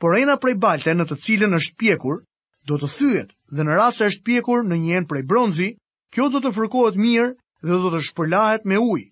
Por 0.00 0.16
ena 0.16 0.38
prej 0.40 0.54
balte 0.64 0.96
në 0.96 1.06
të 1.12 1.20
cilën 1.28 1.58
është 1.60 1.78
pjekur, 1.84 2.24
do 2.66 2.78
të 2.80 2.92
thyhet, 2.96 3.30
dhe 3.52 3.62
në 3.68 3.76
rast 3.80 3.98
se 4.00 4.08
është 4.12 4.24
pjekur 4.30 4.64
në 4.64 4.80
një 4.82 4.98
enë 5.00 5.08
prej 5.12 5.22
bronzi, 5.32 5.70
kjo 6.12 6.28
do 6.36 6.40
të 6.44 6.52
fërkohet 6.58 6.98
mirë 7.06 7.30
dhe 7.62 7.78
do 7.82 7.90
të 7.94 7.98
shpërlahet 8.08 8.64
me 8.70 8.78
ujë. 8.84 9.06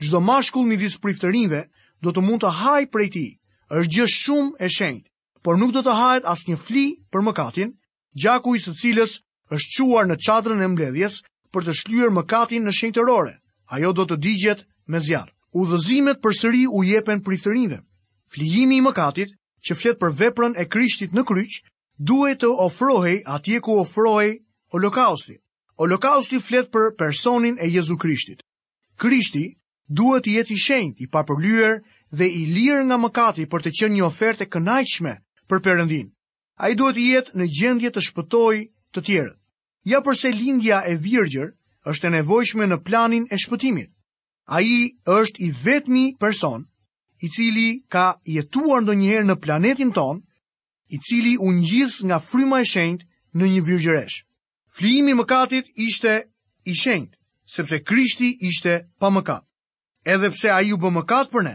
Çdo 0.00 0.20
mashkull 0.24 0.66
midis 0.68 0.94
priftërinve 1.04 1.62
do 2.06 2.12
të 2.16 2.22
mund 2.24 2.40
të 2.44 2.52
hajë 2.60 2.88
prej 2.94 3.08
tij. 3.16 3.30
Është 3.76 3.92
gjë 3.96 4.06
shumë 4.12 4.56
e 4.64 4.68
shenjtë, 4.76 5.06
por 5.44 5.58
nuk 5.60 5.74
do 5.76 5.80
të 5.84 5.92
hahet 5.98 6.24
asnjë 6.32 6.58
fli 6.66 6.84
për 7.12 7.22
mëkatin, 7.28 7.68
gjaku 8.22 8.56
i 8.56 8.62
së 8.64 8.72
cilës 8.80 9.12
është 9.54 9.72
çuar 9.76 10.08
në 10.10 10.16
çadrën 10.26 10.62
e 10.64 10.68
mbledhjes 10.72 11.20
për 11.52 11.66
të 11.66 11.74
shlyer 11.80 12.10
mëkatin 12.16 12.64
në 12.66 12.72
shenjtërore. 12.80 13.36
Ajo 13.74 13.92
do 13.94 14.04
të 14.08 14.16
digjet 14.24 14.64
me 14.90 14.98
zjarr. 15.06 15.30
Udhëzimet 15.60 16.18
përsëri 16.24 16.64
u 16.70 16.80
jepen 16.86 17.20
priftërinve. 17.26 17.78
Flijimi 18.32 18.78
i 18.80 18.84
mëkatit, 18.86 19.30
që 19.66 19.74
flet 19.76 20.00
për 20.00 20.12
veprën 20.20 20.54
e 20.56 20.64
Krishtit 20.72 21.12
në 21.12 21.24
kryq, 21.26 21.60
duhet 21.98 22.40
të 22.42 22.50
ofrohej 22.66 23.18
atje 23.26 23.60
ku 23.60 23.76
ofrohej 23.82 24.38
holokausti. 24.72 25.36
Holokausti 25.80 26.36
flet 26.44 26.66
për 26.76 26.90
personin 27.00 27.54
e 27.56 27.66
Jezu 27.74 27.94
Krishtit. 28.02 28.42
Krishti 29.00 29.44
duhet 30.00 30.26
të 30.26 30.34
jetë 30.34 30.52
i 30.52 30.58
shenjtë, 30.64 31.06
i 31.06 31.08
papërlyer 31.14 31.78
dhe 32.20 32.26
i 32.28 32.42
lirë 32.56 32.82
nga 32.90 32.98
mëkati 33.04 33.46
për 33.54 33.64
të 33.64 33.72
qenë 33.78 33.94
një 33.96 34.04
ofertë 34.10 34.48
kënaqshme 34.56 35.14
për 35.48 35.62
Perëndin. 35.66 36.10
Ai 36.66 36.70
duhet 36.80 36.96
të 36.98 37.06
jetë 37.06 37.34
në 37.40 37.46
gjendje 37.58 37.92
të 37.96 38.04
shpëtojë 38.10 38.60
të 38.92 39.04
tjerët. 39.06 39.38
Ja 39.92 40.02
përse 40.04 40.28
lindja 40.36 40.82
e 40.92 40.98
virgjër 41.06 41.48
është 41.94 42.06
e 42.06 42.12
nevojshme 42.18 42.66
në 42.68 42.80
planin 42.88 43.24
e 43.32 43.36
shpëtimit. 43.46 43.88
A 44.56 44.60
i 44.60 44.76
është 45.16 45.46
i 45.46 45.50
vetmi 45.64 46.04
person, 46.20 46.68
i 47.24 47.32
cili 47.36 47.68
ka 47.92 48.06
jetuar 48.36 48.84
në 48.84 48.98
njëherë 49.00 49.28
në 49.32 49.36
planetin 49.46 49.94
ton, 49.96 50.20
i 50.92 51.00
cili 51.08 51.38
unë 51.48 51.64
gjithë 51.72 52.10
nga 52.12 52.18
fryma 52.28 52.60
e 52.60 52.66
shenjt 52.74 53.08
në 53.38 53.48
një 53.54 53.64
virgjëresh. 53.72 54.26
Flimi 54.70 55.14
mëkatit 55.18 55.66
ishte 55.82 56.12
i 56.70 56.74
shenjtë, 56.78 57.16
sepse 57.54 57.80
Krishti 57.82 58.28
ishte 58.46 58.74
pa 59.00 59.10
mëkat. 59.10 59.42
Edhe 60.06 60.30
pse 60.30 60.48
ai 60.54 60.70
u 60.72 60.78
bë 60.78 60.92
mëkat 60.94 61.32
për 61.32 61.42
ne, 61.48 61.54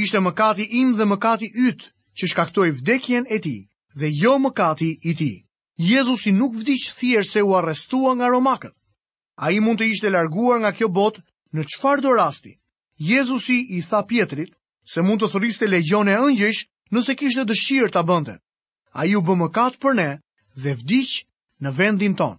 ishte 0.00 0.20
mëkati 0.24 0.64
im 0.80 0.94
dhe 0.96 1.04
mëkati 1.10 1.48
yt 1.68 1.84
që 2.18 2.28
shkaktoi 2.32 2.72
vdekjen 2.78 3.28
e 3.28 3.38
tij 3.44 3.60
dhe 4.00 4.08
jo 4.22 4.38
mëkati 4.46 4.90
i 5.04 5.12
tij. 5.18 5.36
Jezusi 5.90 6.32
nuk 6.32 6.56
vdiq 6.56 6.88
thjesht 6.98 7.32
se 7.36 7.42
u 7.44 7.52
arrestua 7.58 8.14
nga 8.16 8.32
Romakët. 8.32 8.72
Ai 9.44 9.60
mund 9.60 9.78
të 9.78 9.90
ishte 9.92 10.10
larguar 10.10 10.58
nga 10.62 10.72
kjo 10.76 10.88
botë 10.88 11.20
në 11.54 11.62
çfarëdo 11.72 12.16
rasti. 12.16 12.56
Jezusi 13.10 13.58
i 13.76 13.82
tha 13.84 14.00
pjetrit, 14.08 14.56
se 14.88 15.04
mund 15.04 15.20
të 15.22 15.28
thriste 15.36 15.66
legjone 15.68 16.16
ëngjësh 16.24 16.64
nëse 16.94 17.12
kishte 17.20 17.44
dëshirë 17.44 17.92
të 17.92 18.02
bënte. 18.08 18.40
Ai 18.98 19.12
u 19.14 19.20
bë 19.20 19.34
mëkat 19.44 19.76
për 19.82 19.94
ne 20.00 20.08
dhe 20.62 20.72
vdiq 20.80 21.27
në 21.64 21.72
vendin 21.78 22.14
tonë. 22.18 22.38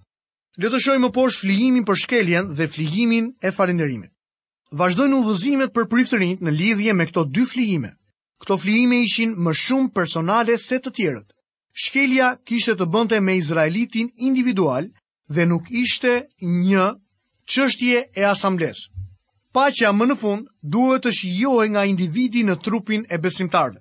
Le 0.59 0.69
të 0.73 0.79
shohim 0.83 1.03
më 1.05 1.09
poshtë 1.15 1.43
flihimin 1.45 1.85
për 1.87 1.99
shkeljen 2.03 2.49
dhe 2.57 2.67
flihimin 2.71 3.31
e 3.45 3.51
falënderimit. 3.55 4.11
Vazhdojnë 4.75 5.19
udhëzimet 5.21 5.73
për 5.75 5.87
priftërinë 5.91 6.45
në 6.45 6.53
lidhje 6.55 6.93
me 6.93 7.07
këto 7.09 7.23
dy 7.35 7.45
flihime. 7.47 7.93
Këto 8.43 8.57
flihime 8.61 8.99
ishin 9.03 9.33
më 9.43 9.53
shumë 9.65 9.93
personale 9.95 10.57
se 10.63 10.77
të 10.79 10.91
tjerët. 10.97 11.27
Shkelja 11.83 12.33
kishte 12.47 12.75
të 12.79 12.87
bënte 12.93 13.19
me 13.23 13.35
izraelitin 13.39 14.09
individual 14.29 14.87
dhe 15.29 15.45
nuk 15.45 15.67
ishte 15.71 16.13
një 16.41 16.91
çështje 17.49 18.05
e 18.19 18.23
asamblesë. 18.31 18.89
Paqja 19.53 19.89
më 19.95 20.09
në 20.11 20.15
fund 20.21 20.47
duhet 20.61 21.03
të 21.05 21.13
shijohej 21.19 21.69
nga 21.73 21.85
individi 21.89 22.43
në 22.45 22.59
trupin 22.63 23.05
e 23.09 23.17
besimtarëve. 23.17 23.79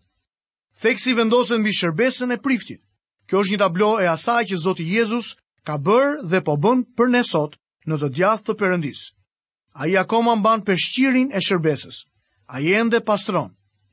Theksi 0.83 1.13
vendosen 1.19 1.61
mbi 1.61 1.75
shërbesën 1.75 2.33
e 2.33 2.39
priftit. 2.41 2.81
Kjo 3.29 3.43
është 3.45 3.53
një 3.53 3.59
tablo 3.61 3.89
e 4.01 4.07
asaj 4.11 4.43
që 4.51 4.57
Zoti 4.61 4.85
Jezus 4.89 5.27
ka 5.69 5.75
bërë 5.85 6.13
dhe 6.31 6.39
po 6.45 6.55
bën 6.65 6.81
për 6.97 7.11
ne 7.13 7.21
sot 7.31 7.59
në 7.91 7.99
të 8.01 8.09
djathtë 8.19 8.47
të 8.51 8.55
Perëndis. 8.63 9.01
Ai 9.83 9.91
akoma 10.03 10.35
mban 10.41 10.63
peshqirin 10.69 11.27
e 11.37 11.43
shërbesës. 11.45 11.99
Ai 12.55 12.73
ende 12.79 13.03
pastron. 13.11 13.51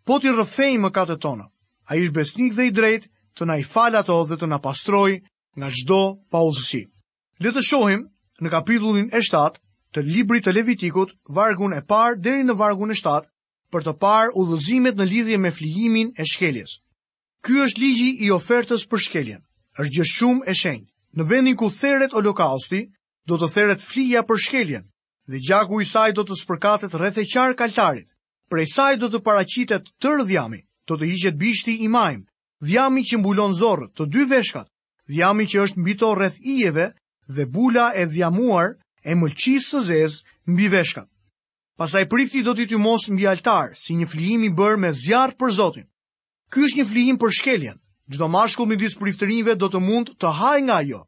Po 0.08 0.22
ti 0.24 0.32
rrëfej 0.32 0.78
mëkatet 0.86 1.20
tona. 1.26 1.50
Ai 1.92 2.00
është 2.06 2.16
besnik 2.16 2.56
dhe 2.56 2.70
i 2.70 2.72
drejtë 2.78 3.10
të 3.36 3.46
na 3.50 3.58
i 3.60 3.64
fal 3.74 4.00
ato 4.00 4.22
dhe 4.30 4.40
të 4.40 4.48
na 4.54 4.62
pastroj 4.68 5.12
nga 5.60 5.70
çdo 5.80 6.00
paudhësi. 6.32 6.86
Le 7.44 7.52
të 7.52 7.62
shohim 7.68 8.08
në 8.40 8.52
kapitullin 8.56 9.12
e 9.12 9.20
7 9.32 9.60
të 9.94 10.04
librit 10.14 10.48
të 10.48 10.54
Levitikut, 10.56 11.12
vargun 11.38 11.76
e 11.76 11.84
parë 11.92 12.20
deri 12.24 12.44
në 12.48 12.56
vargun 12.64 12.92
e 12.92 12.96
7, 13.04 13.28
për 13.72 13.82
të 13.86 13.94
parë 14.06 14.34
udhëzimet 14.42 14.96
në 15.00 15.06
lidhje 15.12 15.38
me 15.44 15.52
flijimin 15.60 16.12
e 16.20 16.24
shkeljes. 16.34 16.80
Ky 17.46 17.60
është 17.64 17.78
ligji 17.82 18.06
i 18.26 18.30
ofertës 18.34 18.84
për 18.90 19.02
shkeljen. 19.06 19.42
Është 19.82 19.94
gjë 19.96 20.06
shumë 20.12 20.46
e 20.50 20.54
shenjtë. 20.58 20.88
Në 21.20 21.26
vendin 21.32 21.58
ku 21.62 21.68
theret 21.76 22.16
holokausti, 22.18 22.80
do 23.30 23.38
të 23.38 23.50
theret 23.56 23.84
flija 23.90 24.24
për 24.30 24.40
shkeljen 24.46 24.86
dhe 25.30 25.40
gjaku 25.46 25.78
i 25.82 25.86
saj 25.90 26.14
do 26.18 26.22
të 26.26 26.36
spërkatet 26.40 26.94
rreth 26.98 27.20
e 27.22 27.26
qark 27.34 27.62
altarit. 27.66 28.10
Prej 28.50 28.66
saj 28.74 28.96
do 29.04 29.10
të 29.14 29.22
paraqitet 29.28 29.92
tër 30.02 30.26
dhjami. 30.26 30.60
Do 30.90 30.98
të 30.98 31.06
hiqet 31.12 31.38
bishti 31.44 31.76
i 31.82 31.88
majm, 31.98 32.26
dhjami 32.66 33.02
që 33.12 33.18
mbulon 33.22 33.54
zorrë 33.62 33.88
të 33.98 34.06
dy 34.16 34.26
veshkat, 34.34 34.68
dhjami 35.14 35.46
që 35.52 35.62
është 35.68 35.82
mbi 35.84 35.96
to 36.02 36.12
rreth 36.18 36.38
ijeve 36.56 36.88
dhe 37.36 37.46
bula 37.54 37.88
e 38.02 38.06
dhjamuar 38.10 38.74
e 39.10 39.14
mëlqisë 39.22 39.66
së 39.70 39.82
zezë 39.92 40.26
mbi 40.50 40.68
veshkat. 40.74 41.10
Pasaj 41.78 42.06
prifti 42.14 42.42
do 42.46 42.54
t'i 42.58 42.66
ty 42.72 42.78
mos 42.88 43.06
mbi 43.14 43.26
altar, 43.34 43.70
si 43.86 43.98
një 44.02 44.06
flijimi 44.14 44.50
bërë 44.58 44.82
me 44.84 44.94
zjarë 45.04 45.38
për 45.40 45.52
Zotin. 45.62 45.88
Ky 46.54 46.64
është 46.66 46.80
një 46.80 46.86
flijim 46.92 47.18
për 47.22 47.34
shkeljen. 47.40 47.78
Çdo 48.14 48.28
mashkull 48.30 48.70
midis 48.70 48.96
priftërinjve 49.02 49.56
do 49.62 49.70
të 49.74 49.80
mund 49.82 50.12
të 50.22 50.32
hajë 50.40 50.64
nga 50.68 50.76
ajo. 50.84 51.00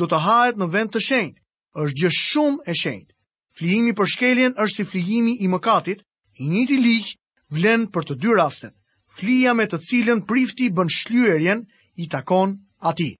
Do 0.00 0.06
të 0.10 0.18
hahet 0.24 0.58
në 0.58 0.66
vend 0.72 0.90
të 0.94 1.02
shenjtë. 1.08 1.40
Është 1.82 1.98
gjë 2.00 2.10
shumë 2.18 2.64
e 2.66 2.74
shenjtë. 2.82 3.14
Flijimi 3.58 3.92
për 4.00 4.08
shkeljen 4.14 4.52
është 4.64 4.74
si 4.76 4.86
flijimi 4.90 5.36
i 5.40 5.48
mëkatit, 5.52 6.02
i 6.42 6.48
njëjti 6.50 6.76
ligj 6.86 7.08
vlen 7.54 7.86
për 7.94 8.06
të 8.08 8.16
dy 8.22 8.34
rastet. 8.40 8.74
Flija 9.18 9.54
me 9.58 9.66
të 9.70 9.80
cilën 9.88 10.22
prifti 10.30 10.68
bën 10.78 10.90
shlyerjen 10.96 11.62
i 12.04 12.08
takon 12.08 12.54
atij. 12.90 13.14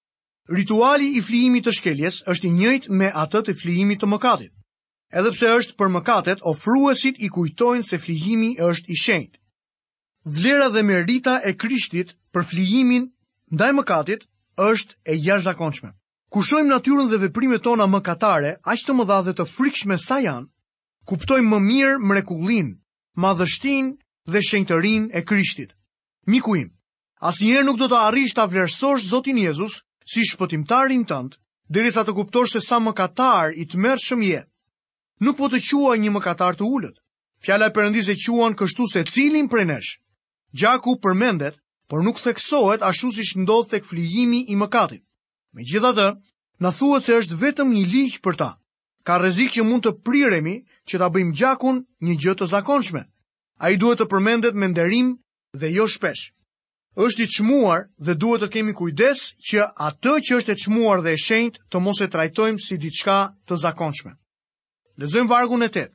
Rituali 0.50 1.10
i 1.18 1.22
flijimit 1.22 1.66
të 1.68 1.74
shkeljes 1.78 2.16
është 2.34 2.46
i 2.46 2.52
njëjtë 2.58 2.98
me 2.98 3.10
atë 3.22 3.42
të 3.46 3.54
flijimit 3.62 4.00
të 4.02 4.10
mëkatit. 4.10 4.50
Edhe 5.14 5.30
pse 5.36 5.52
është 5.60 5.76
për 5.78 5.88
mëkatet, 5.98 6.42
ofruesit 6.54 7.18
i 7.22 7.28
kujtojnë 7.38 7.86
se 7.92 7.98
flijimi 8.06 8.52
është 8.70 8.94
i 8.96 9.00
shenjtë 9.04 9.39
vlera 10.24 10.68
dhe 10.68 10.82
merita 10.84 11.40
e 11.48 11.54
Krishtit 11.56 12.12
për 12.36 12.44
flijimin 12.50 13.06
ndaj 13.50 13.70
mëkatit 13.72 14.26
është 14.64 14.94
e 15.08 15.14
jashtëzakonshme. 15.16 15.92
Kur 16.30 16.44
shohim 16.44 16.68
natyrën 16.68 17.08
dhe 17.10 17.18
veprimet 17.18 17.62
tona 17.64 17.86
mëkatare, 17.88 18.52
aq 18.62 18.80
të 18.86 18.92
mëdha 18.94 19.20
dhe 19.26 19.32
të 19.38 19.46
frikshme 19.48 19.96
sa 19.98 20.20
janë, 20.22 20.46
kuptojmë 21.08 21.48
më 21.50 21.58
mirë 21.64 21.96
mrekullin, 22.04 22.68
madhështin 23.16 23.96
dhe 24.30 24.42
shenjtërin 24.44 25.08
e 25.16 25.24
Krishtit. 25.26 25.72
Miku 26.28 26.54
im, 26.56 26.68
asnjëherë 27.26 27.64
nuk 27.66 27.80
do 27.80 27.88
të 27.90 27.98
arrish 28.06 28.36
ta 28.36 28.44
vlerësosh 28.46 29.08
Zotin 29.10 29.40
Jezus 29.40 29.80
si 30.06 30.22
shpëtimtarin 30.30 31.02
tënd, 31.08 31.34
derisa 31.68 32.04
të 32.04 32.14
kuptosh 32.14 32.52
se 32.54 32.60
sa 32.60 32.78
mëkatar 32.78 33.56
i 33.56 33.66
tmerrshëm 33.66 34.22
je. 34.28 34.44
Nuk 35.24 35.36
po 35.40 35.48
të 35.50 35.64
quaj 35.64 35.98
një 35.98 36.12
mëkatar 36.12 36.56
të 36.60 36.64
ulët. 36.68 36.96
Fjala 37.40 37.66
e 37.66 37.72
Perëndisë 37.74 38.14
quan 38.24 38.54
kështu 38.54 38.84
secilin 38.92 39.48
prej 39.48 39.64
nesh. 39.66 39.92
Gjaku 40.52 40.94
përmendet, 41.02 41.54
por 41.90 42.02
nuk 42.04 42.18
theksohet 42.22 42.82
ashtu 42.82 43.10
si 43.14 43.24
shëndodh 43.28 43.68
të 43.70 43.80
këflijimi 43.84 44.40
i 44.50 44.56
mëkatit. 44.58 45.02
Me 45.54 45.62
gjitha 45.66 45.92
të, 45.94 46.06
në 46.62 46.72
thuët 46.78 47.06
se 47.06 47.16
është 47.22 47.38
vetëm 47.42 47.70
një 47.74 47.84
liqë 47.92 48.22
për 48.24 48.38
ta. 48.40 48.48
Ka 49.06 49.18
rezik 49.22 49.54
që 49.54 49.64
mund 49.64 49.86
të 49.86 49.92
priremi 50.06 50.56
që 50.90 50.98
ta 51.00 51.08
bëjmë 51.10 51.36
gjakun 51.38 51.78
një 52.04 52.16
gjë 52.22 52.34
të 52.38 52.50
zakonshme. 52.52 53.02
A 53.62 53.70
i 53.72 53.78
duhet 53.80 54.02
të 54.02 54.10
përmendet 54.10 54.54
me 54.58 54.68
nderim 54.72 55.16
dhe 55.60 55.70
jo 55.74 55.86
shpesh. 55.88 56.30
është 57.06 57.22
i 57.22 57.28
qmuar 57.34 57.80
dhe 58.04 58.14
duhet 58.18 58.42
të 58.42 58.48
kemi 58.52 58.72
kujdes 58.76 59.20
që 59.48 59.64
atë 59.88 60.12
që 60.26 60.32
është 60.38 60.52
e 60.52 60.58
qmuar 60.64 60.98
dhe 61.02 61.12
e 61.14 61.20
shenjt 61.26 61.58
të 61.70 61.78
mos 61.80 62.00
e 62.02 62.10
trajtojmë 62.12 62.58
si 62.66 62.74
diçka 62.82 63.16
të 63.46 63.56
zakonshme. 63.62 64.12
Lezojmë 65.00 65.30
vargun 65.32 65.62
e 65.62 65.70
tëtë 65.74 65.94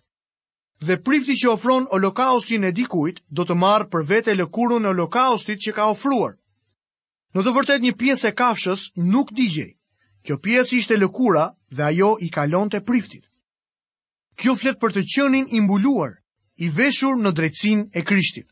dhe 0.79 0.97
prifti 1.03 1.33
që 1.35 1.49
ofron 1.51 1.85
holokaustin 1.91 2.63
e 2.67 2.71
dikujt 2.71 3.21
do 3.37 3.45
të 3.45 3.55
marrë 3.61 3.87
për 3.93 4.03
vete 4.09 4.35
lëkurën 4.35 4.83
e 4.85 4.89
holokaustit 4.91 5.59
që 5.65 5.73
ka 5.77 5.87
ofruar. 5.93 6.35
Në 7.35 7.43
të 7.43 7.53
vërtet 7.55 7.81
një 7.83 7.93
pjesë 7.99 8.27
e 8.31 8.35
kafshës 8.39 8.81
nuk 9.13 9.31
digjej, 9.35 9.69
kjo 10.25 10.37
pjesë 10.43 10.75
ishte 10.77 10.97
lëkura 10.99 11.45
dhe 11.75 11.83
ajo 11.83 12.11
i 12.25 12.29
kalon 12.31 12.69
të 12.71 12.83
priftit. 12.87 13.23
Kjo 14.39 14.55
flet 14.55 14.79
për 14.79 14.95
të 14.95 15.01
qënin 15.15 15.47
imbuluar, 15.57 16.13
i 16.59 16.69
veshur 16.75 17.15
në 17.19 17.31
drejtsin 17.35 17.87
e 17.93 18.03
krishtit. 18.03 18.47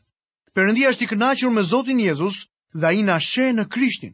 Përëndia 0.56 0.92
është 0.92 1.04
i 1.04 1.08
kënachur 1.12 1.50
me 1.50 1.62
Zotin 1.64 2.00
Jezus 2.00 2.46
dhe 2.72 2.86
a 2.86 2.92
i 2.92 3.02
nashe 3.02 3.52
në 3.52 3.64
krishtin. 3.68 4.12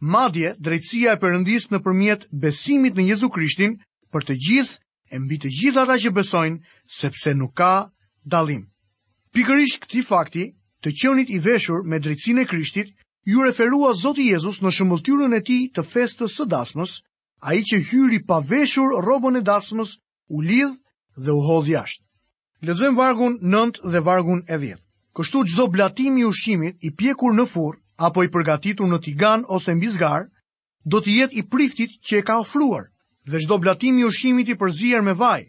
Madje, 0.00 0.54
drejtsia 0.58 1.12
e 1.16 1.20
përëndis 1.20 1.68
në 1.70 1.78
përmjet 1.84 2.28
besimit 2.32 2.96
në 2.96 3.08
Jezu 3.10 3.28
krishtin 3.30 3.80
për 4.12 4.24
të 4.28 4.34
gjithë 4.46 4.78
e 5.12 5.18
mbi 5.20 5.36
të 5.42 5.50
gjithë 5.60 5.80
ata 5.84 5.96
që 6.00 6.10
besojnë 6.16 6.74
sepse 6.98 7.34
nuk 7.36 7.52
ka 7.60 7.72
dallim. 8.34 8.64
Pikërisht 9.34 9.84
këti 9.84 10.02
fakti, 10.08 10.44
të 10.84 10.92
qenit 11.00 11.30
i 11.36 11.40
veshur 11.44 11.84
me 11.86 12.00
drejtsinë 12.02 12.42
e 12.44 12.48
Krishtit, 12.52 12.90
ju 13.28 13.44
referua 13.44 13.92
Zoti 14.02 14.26
Jezus 14.32 14.60
në 14.64 14.72
shëmbulltyrën 14.76 15.36
e 15.38 15.42
tij 15.46 15.68
të 15.76 15.84
festës 15.92 16.36
së 16.40 16.48
dasmës, 16.52 16.94
ai 17.46 17.60
që 17.68 17.82
hyri 17.90 18.22
pa 18.28 18.40
veshur 18.48 18.96
rrobën 19.02 19.38
e 19.40 19.44
dasmës, 19.46 19.92
u 20.34 20.40
lidh 20.40 20.74
dhe 21.20 21.32
u 21.36 21.42
hodh 21.48 21.68
jashtë. 21.74 22.04
Lexojmë 22.62 22.96
vargun 22.98 23.36
9 23.42 23.80
dhe 23.92 24.00
vargun 24.06 24.42
e 24.48 24.56
10. 24.64 24.78
Kështu 25.16 25.44
çdo 25.52 25.66
blatim 25.72 26.16
i 26.18 26.24
ushqimit, 26.24 26.78
i 26.86 26.90
pjekur 26.96 27.34
në 27.34 27.46
furr 27.52 27.74
apo 28.06 28.24
i 28.24 28.30
përgatitur 28.32 28.88
në 28.88 29.00
tigan 29.04 29.44
ose 29.48 29.74
mbi 29.76 29.88
do 30.92 30.98
të 30.98 31.10
jetë 31.16 31.36
i 31.38 31.42
priftit 31.46 31.90
që 32.02 32.14
e 32.18 32.22
ka 32.26 32.40
ofruar 32.42 32.90
dhe 33.30 33.38
çdo 33.40 33.56
blatim 33.62 33.96
i 33.98 34.04
ushqimit 34.10 34.48
i 34.52 34.56
përzier 34.60 35.00
me 35.08 35.12
vaj, 35.20 35.42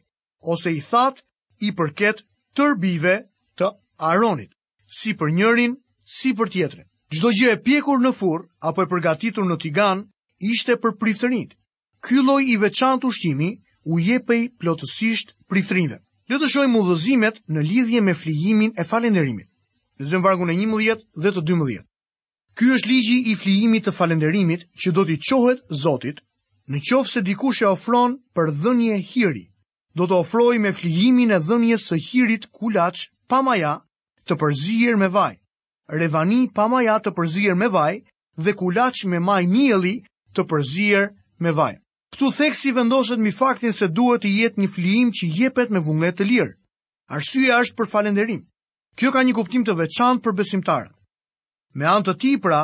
ose 0.53 0.72
i 0.77 0.82
that 0.92 1.24
i 1.68 1.72
përket 1.80 2.20
tërbive 2.58 3.15
të 3.58 3.72
Aronit, 4.10 4.51
si 4.98 5.13
për 5.18 5.32
njërin, 5.34 5.74
si 6.18 6.34
për 6.38 6.51
tjetrin. 6.53 6.88
Çdo 7.13 7.32
gjë 7.38 7.50
e 7.53 7.62
pjekur 7.65 7.98
në 8.01 8.12
furr 8.20 8.42
apo 8.70 8.84
e 8.86 8.89
përgatitur 8.92 9.46
në 9.50 9.58
tigan 9.62 10.03
ishte 10.51 10.75
për 10.84 10.94
priftërinit. 11.01 11.53
Ky 12.06 12.22
lloj 12.25 12.44
i 12.53 12.58
veçantë 12.62 13.08
ushqimi 13.10 13.50
u 13.86 14.00
jepej 14.00 14.50
plotësisht 14.60 15.34
priftërinve. 15.50 15.98
Le 16.30 16.38
të 16.39 16.48
shohim 16.50 16.75
udhëzimet 16.80 17.42
në 17.48 17.62
lidhje 17.70 18.01
me 18.01 18.13
flijimin 18.13 18.72
e 18.77 18.84
falënderimit. 18.86 19.48
Lexojm 20.00 20.24
vargun 20.25 20.50
e 20.50 20.56
11 20.58 21.01
dhe 21.24 21.32
të 21.38 21.42
12. 21.51 21.86
Ky 22.58 22.65
është 22.75 22.89
ligji 22.89 23.20
i 23.32 23.36
flijimit 23.44 23.86
të 23.88 23.92
falënderimit 23.98 24.62
që 24.82 24.92
do 24.96 25.03
t'i 25.06 25.18
çohet 25.30 25.60
Zotit 25.86 26.22
në 26.72 26.79
qofë 26.88 27.10
se 27.12 27.22
dikush 27.27 27.63
e 27.63 27.67
ofron 27.67 28.13
për 28.38 28.51
dhënje 28.62 29.00
hiri, 29.10 29.41
do 30.00 30.05
të 30.08 30.15
ofroj 30.20 30.60
me 30.65 30.72
flijimin 30.77 31.34
e 31.36 31.39
dhënje 31.48 31.77
së 31.86 31.98
hirit 32.08 32.46
kulaq 32.60 33.01
pa 33.29 33.41
maja 33.48 33.72
të 34.27 34.38
përzirë 34.43 34.96
me 35.01 35.10
vaj, 35.15 35.34
revani 36.00 36.46
pa 36.55 36.67
maja 36.72 36.96
të 37.03 37.12
përzirë 37.17 37.58
me 37.63 37.67
vaj 37.74 37.98
dhe 38.46 38.55
kulaq 38.62 39.03
me 39.12 39.20
maj 39.20 39.41
mieli 39.51 39.96
të 40.34 40.46
përzirë 40.53 41.03
me 41.43 41.51
vaj. 41.58 41.74
Këtu 42.13 42.29
theksi 42.38 42.72
vendoset 42.77 43.20
mi 43.20 43.32
faktin 43.41 43.74
se 43.74 43.89
duhet 43.98 44.22
të 44.24 44.29
jetë 44.32 44.62
një 44.62 44.70
flijim 44.75 45.12
që 45.17 45.29
jepet 45.41 45.70
me 45.74 45.82
vunget 45.84 46.20
të 46.22 46.27
lirë. 46.29 46.53
Arsyja 47.17 47.58
është 47.63 47.75
për 47.79 47.89
falenderim. 47.96 48.41
Kjo 48.96 49.10
ka 49.12 49.24
një 49.25 49.34
kuptim 49.39 49.65
të 49.65 49.74
veçantë 49.79 50.22
për 50.24 50.36
besimtarët. 50.39 50.93
Me 51.74 51.88
antë 51.89 52.13
të 52.22 52.38
pra, 52.38 52.38
ti 52.38 52.38
pra, 52.38 52.62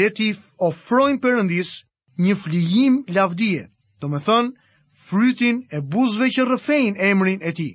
leti 0.00 0.28
ofrojnë 0.68 1.22
përëndisë 1.22 1.78
një 2.18 2.34
flijim 2.34 2.96
lavdije, 3.14 3.68
do 4.02 4.08
me 4.08 4.18
thënë 4.18 4.54
frytin 4.98 5.60
e 5.72 5.78
buzve 5.80 6.26
që 6.34 6.46
rëfejnë 6.50 7.02
emrin 7.10 7.38
e 7.46 7.52
ti. 7.54 7.68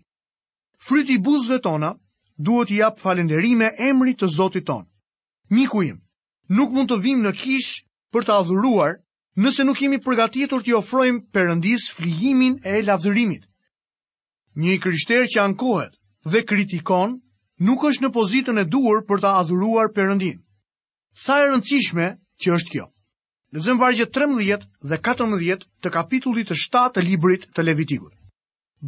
Fryti 0.83 1.15
buzve 1.23 1.61
tona 1.63 1.93
duhet 2.35 2.71
i 2.75 2.81
jap 2.81 2.99
falenderime 2.99 3.69
emrit 3.79 4.19
të 4.19 4.27
Zotit 4.35 4.65
ton. 4.67 4.83
Miku 5.49 5.83
im, 5.83 6.01
nuk 6.49 6.73
mund 6.75 6.91
të 6.91 6.97
vim 7.05 7.21
në 7.23 7.31
kish 7.39 7.77
për 8.11 8.27
të 8.27 8.35
adhuruar 8.43 8.97
nëse 9.39 9.63
nuk 9.63 9.79
jemi 9.81 10.01
përgatitur 10.03 10.63
t'i 10.63 10.75
ofrojmë 10.75 11.23
përëndis 11.31 11.87
flijimin 11.95 12.59
e 12.67 12.81
lavdërimit. 12.83 13.45
Një 14.59 14.75
i 14.75 14.79
kryshter 14.83 15.23
që 15.25 15.41
ankohet 15.45 15.95
dhe 16.27 16.43
kritikon 16.45 17.21
nuk 17.63 17.87
është 17.87 18.03
në 18.03 18.11
pozitën 18.17 18.59
e 18.59 18.67
duhur 18.67 19.05
për 19.07 19.23
të 19.23 19.35
adhuruar 19.41 19.87
përëndin. 19.95 20.43
Sa 21.15 21.39
e 21.39 21.47
rëndësishme 21.47 22.09
që 22.43 22.51
është 22.57 22.75
kjo? 22.75 22.89
lezëm 23.53 23.77
vargje 23.77 24.05
13 24.09 24.63
dhe 24.89 24.97
14 25.07 25.65
të 25.85 25.89
kapitullit 25.93 26.49
të 26.49 26.55
7 26.57 26.87
të 26.97 27.01
librit 27.05 27.43
të 27.53 27.63
Levitikut. 27.67 28.13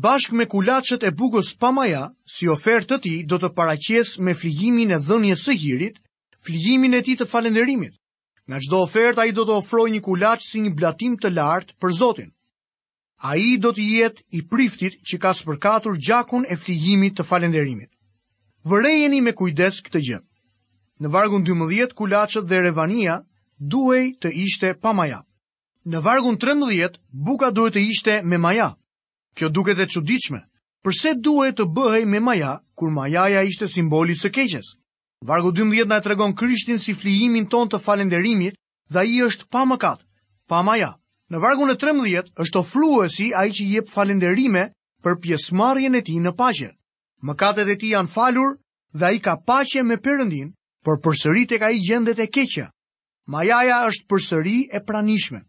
Bashk 0.06 0.32
me 0.36 0.48
kulacet 0.50 1.04
e 1.08 1.12
bugos 1.14 1.52
pamaja, 1.62 2.08
si 2.26 2.50
ofertë 2.50 2.96
të 2.96 2.98
ti 3.06 3.12
do 3.30 3.38
të 3.40 3.52
paraqes 3.56 4.16
me 4.26 4.34
fligimin 4.36 4.92
e 4.98 5.00
dhënje 5.08 5.36
së 5.44 5.54
hirit, 5.62 6.02
fligimin 6.46 6.98
e 6.98 7.04
ti 7.06 7.14
të 7.16 7.28
falenderimit. 7.30 7.94
Nga 8.50 8.60
qdo 8.66 8.80
ofertë 8.88 9.22
a 9.22 9.26
i 9.30 9.36
do 9.38 9.46
të 9.48 9.56
ofroj 9.62 9.88
një 9.94 10.02
kulac 10.08 10.42
si 10.44 10.60
një 10.66 10.74
blatim 10.78 11.14
të 11.20 11.32
lartë 11.38 11.78
për 11.82 11.96
Zotin. 12.02 12.30
A 13.30 13.38
i 13.40 13.56
do 13.62 13.72
të 13.74 13.86
jetë 13.92 14.24
i 14.38 14.44
priftit 14.52 14.98
që 15.08 15.22
ka 15.22 15.32
spërkatur 15.34 15.96
gjakun 16.02 16.44
e 16.50 16.58
fligimit 16.60 17.16
të 17.20 17.26
falenderimit. 17.30 17.90
Vërejeni 18.68 19.22
me 19.24 19.32
kujdes 19.38 19.80
këtë 19.86 20.02
gjë. 20.10 20.20
Në 21.02 21.12
vargun 21.14 21.46
12, 21.48 21.94
kulacet 21.98 22.46
dhe 22.50 22.60
revania 22.66 23.22
duhej 23.60 24.12
të 24.22 24.30
ishte 24.44 24.74
pa 24.82 24.94
maja. 24.94 25.22
Në 25.86 26.02
vargun 26.02 26.38
13, 26.42 26.98
buka 27.14 27.52
duhet 27.54 27.76
të 27.78 27.82
ishte 27.90 28.22
me 28.24 28.38
maja. 28.38 28.72
Kjo 29.36 29.50
duket 29.50 29.80
e 29.80 29.88
çuditshme. 29.88 30.42
Përse 30.84 31.14
duhet 31.18 31.58
të 31.58 31.66
bëhej 31.74 32.06
me 32.06 32.20
maja 32.20 32.60
kur 32.76 32.90
majaja 32.90 33.42
ishte 33.44 33.68
simboli 33.68 34.12
i 34.12 34.16
së 34.16 34.30
keqes? 34.30 34.76
Vargu 35.26 35.52
12 35.52 35.88
na 35.88 36.00
tregon 36.02 36.36
Krishtin 36.36 36.80
si 36.80 36.94
flijimin 36.94 37.48
ton 37.50 37.70
të 37.70 37.80
falënderimit 37.80 38.54
dhe 38.94 39.02
i 39.08 39.24
është 39.26 39.48
pa 39.50 39.66
mëkat, 39.66 40.00
pa 40.48 40.62
maja. 40.62 40.96
Në 41.32 41.42
vargun 41.42 41.72
e 41.72 41.76
13 41.76 42.34
është 42.38 42.60
ofruesi 42.60 43.32
ai 43.34 43.50
që 43.52 43.66
jep 43.66 43.90
falënderime 43.90 44.68
për 45.04 45.18
pjesëmarrjen 45.24 45.96
e 45.96 46.02
tij 46.02 46.20
në 46.22 46.36
paqe. 46.38 46.70
Mëkatet 47.26 47.68
e 47.70 47.76
tij 47.78 47.96
janë 47.96 48.12
falur 48.16 48.60
dhe 48.94 49.06
ai 49.06 49.18
ka 49.20 49.38
paqe 49.42 49.82
me 49.84 49.96
Perëndin, 49.98 50.54
por 50.86 51.02
përsëri 51.02 51.48
tek 51.50 51.62
ai 51.66 51.80
gjendet 51.82 52.20
e 52.20 52.28
keqja. 52.30 52.70
Majaja 53.34 53.76
është 53.90 54.06
përsëri 54.10 54.56
e 54.74 54.80
pranishme. 54.88 55.40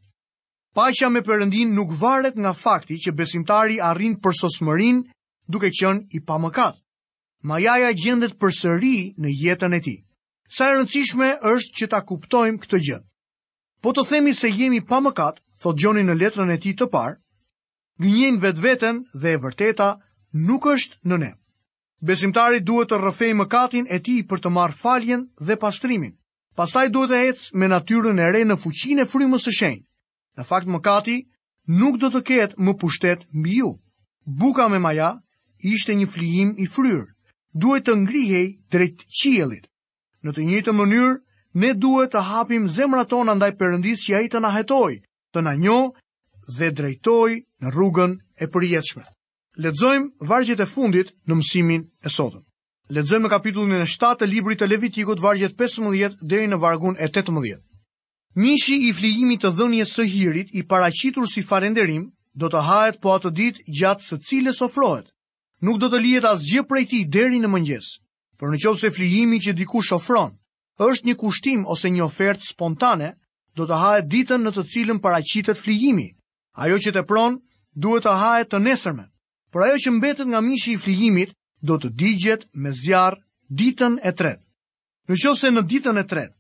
Paqja 0.77 1.09
me 1.12 1.21
Perëndin 1.27 1.75
nuk 1.77 1.93
varet 1.99 2.37
nga 2.41 2.53
fakti 2.61 2.97
që 3.05 3.12
besimtari 3.19 3.77
arrin 3.89 4.15
përsosmërinë 4.25 5.03
duke 5.53 5.71
qenë 5.81 6.17
i 6.17 6.21
pamëkat. 6.31 6.75
Majaja 7.53 7.91
gjendet 8.01 8.39
përsëri 8.41 8.95
në 9.21 9.33
jetën 9.43 9.75
e 9.75 9.81
tij. 9.87 9.99
Sa 10.57 10.71
e 10.71 10.77
rëndësishme 10.77 11.29
është 11.53 11.77
që 11.79 11.89
ta 11.93 12.01
kuptojmë 12.09 12.61
këtë 12.65 12.81
gjë. 12.89 12.99
Po 13.85 13.93
të 13.93 14.05
themi 14.11 14.35
se 14.41 14.49
jemi 14.57 14.81
pamëkat, 14.93 15.41
thot 15.62 15.79
Gjoni 15.81 16.03
në 16.09 16.15
letrën 16.21 16.53
e 16.53 16.59
tij 16.65 16.75
të 16.81 16.89
parë, 16.95 17.17
vetë 18.07 18.41
vetveten 18.43 19.03
dhe 19.23 19.29
e 19.33 19.39
vërteta 19.45 19.91
nuk 20.49 20.67
është 20.77 20.97
në 21.05 21.17
ne. 21.25 21.33
Besimtari 22.09 22.61
duhet 22.61 22.89
të 22.93 22.97
rrëfejë 23.05 23.37
mëkatin 23.43 23.87
e 23.91 23.99
tij 24.07 24.25
për 24.31 24.39
të 24.45 24.49
marrë 24.57 24.79
faljen 24.81 25.29
dhe 25.47 25.57
pastrimin 25.65 26.17
pastaj 26.57 26.88
duhet 26.90 27.12
e 27.16 27.25
ecë 27.29 27.51
me 27.61 27.69
natyrën 27.69 28.16
e 28.21 28.31
re 28.33 28.42
në 28.49 28.57
fuqinë 28.62 29.05
e 29.05 29.09
frymës 29.11 29.45
së 29.47 29.53
shenjtë. 29.59 29.85
Në 30.40 30.45
fakt 30.49 30.69
mëkati 30.73 31.16
nuk 31.81 31.99
do 32.01 32.09
të 32.14 32.21
ketë 32.31 32.64
më 32.64 32.73
pushtet 32.81 33.27
mbi 33.37 33.59
ju. 33.61 33.71
Buka 34.40 34.66
me 34.73 34.79
maja 34.81 35.11
ishte 35.73 35.95
një 35.97 36.07
flijim 36.12 36.55
i 36.59 36.66
fryrë. 36.75 37.05
Duhet 37.61 37.87
të 37.88 37.95
ngrihej 38.03 38.47
drejt 38.73 39.05
qiellit. 39.21 39.69
Në 40.25 40.31
të 40.33 40.42
njëjtën 40.49 40.77
mënyrë, 40.77 41.12
ne 41.61 41.71
duhet 41.83 42.12
të 42.12 42.21
hapim 42.29 42.66
zemrat 42.69 43.09
tona 43.12 43.35
ndaj 43.37 43.53
Perëndisë 43.59 44.05
që 44.07 44.16
ai 44.19 44.27
të 44.29 44.40
na 44.45 44.51
hetoj, 44.57 44.97
të 45.33 45.38
na 45.45 45.53
njoh 45.57 45.92
dhe 46.57 46.73
drejtoj 46.79 47.33
në 47.61 47.69
rrugën 47.73 48.16
e 48.40 48.49
përjetshme. 48.53 49.05
Lexojmë 49.61 50.12
vargjet 50.29 50.61
e 50.61 50.69
fundit 50.73 51.12
në 51.27 51.33
mësimin 51.40 51.85
e 52.05 52.09
sotëm. 52.12 52.46
Lexojmë 52.88 53.27
kapitullin 53.33 53.81
e 53.83 53.87
7 53.90 54.12
të 54.22 54.27
librit 54.31 54.61
të 54.62 54.66
Levitikut, 54.70 55.18
vargjet 55.18 55.57
15 55.59 56.12
deri 56.22 56.46
në 56.51 56.57
vargun 56.62 56.94
e 57.03 57.09
18. 57.09 57.57
Mishi 58.38 58.77
i 58.88 58.92
flijimit 58.94 59.40
të 59.42 59.51
dhënje 59.59 59.87
së 59.92 60.05
hirit 60.07 60.53
i 60.55 60.62
paraqitur 60.70 61.27
si 61.27 61.42
falënderim 61.49 62.05
do 62.38 62.46
të 62.53 62.61
hahet 62.68 63.01
po 63.03 63.11
atë 63.16 63.33
ditë 63.40 63.64
gjatë 63.81 64.07
së 64.07 64.18
cilës 64.29 64.62
ofrohet. 64.62 65.09
Nuk 65.66 65.81
do 65.83 65.88
të 65.90 65.99
lihet 66.05 66.29
asgjë 66.31 66.62
prej 66.70 66.85
tij 66.92 67.03
deri 67.16 67.40
në 67.42 67.51
mëngjes. 67.57 67.88
Por 68.38 68.53
në 68.53 68.61
qovë 68.62 68.81
se 68.85 68.90
flijimi 68.94 69.40
që 69.42 69.57
dikush 69.59 69.90
ofron, 69.96 70.37
është 70.79 71.09
një 71.09 71.14
kushtim 71.25 71.64
ose 71.66 71.90
një 71.90 72.05
ofertë 72.07 72.51
spontane, 72.53 73.11
do 73.57 73.66
të 73.66 73.81
hahet 73.83 74.11
ditën 74.12 74.38
në 74.46 74.53
të 74.53 74.62
cilën 74.75 75.01
paraqitet 75.03 75.59
flijimi. 75.59 76.07
Ajo 76.55 76.79
që 76.87 76.94
të 76.94 77.03
pronë, 77.09 77.40
duhet 77.75 78.07
të 78.07 78.14
hahet 78.22 78.53
të 78.53 78.62
nesërme. 78.68 79.09
Por 79.51 79.64
ajo 79.66 79.75
që 79.87 79.94
mbetet 79.96 80.29
nga 80.31 80.44
mishi 80.44 80.77
i 80.77 80.79
flijimit, 80.85 81.33
do 81.62 81.77
të 81.81 81.90
digjet 81.99 82.45
me 82.53 82.73
zjarë 82.73 83.21
ditën 83.49 83.99
e 84.05 84.12
tretë. 84.12 84.42
Në 85.09 85.16
qovë 85.23 85.38
se 85.38 85.51
në 85.55 85.62
ditën 85.71 85.99
e 85.99 86.05
tretë, 86.05 86.35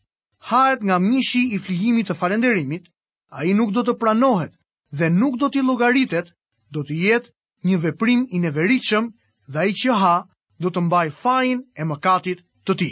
hajet 0.50 0.82
nga 0.82 0.98
mishi 0.98 1.44
i 1.54 1.58
flijimit 1.62 2.08
të 2.10 2.16
falenderimit, 2.18 2.88
a 3.32 3.44
i 3.46 3.54
nuk 3.54 3.70
do 3.74 3.84
të 3.86 3.94
pranohet 4.00 4.52
dhe 4.90 5.08
nuk 5.10 5.36
do 5.38 5.48
t'i 5.48 5.62
logaritet, 5.62 6.32
do 6.70 6.82
të 6.82 6.96
jetë 7.00 7.30
një 7.66 7.78
veprim 7.84 8.26
i 8.30 8.40
neveriqëm 8.42 9.10
dhe 9.52 9.58
a 9.58 9.64
i 9.70 9.74
që 9.74 9.94
ha 10.00 10.16
do 10.58 10.70
të 10.70 10.82
mbaj 10.86 11.08
fajin 11.22 11.62
e 11.78 11.84
mëkatit 11.84 12.42
të 12.66 12.74
ti. 12.78 12.90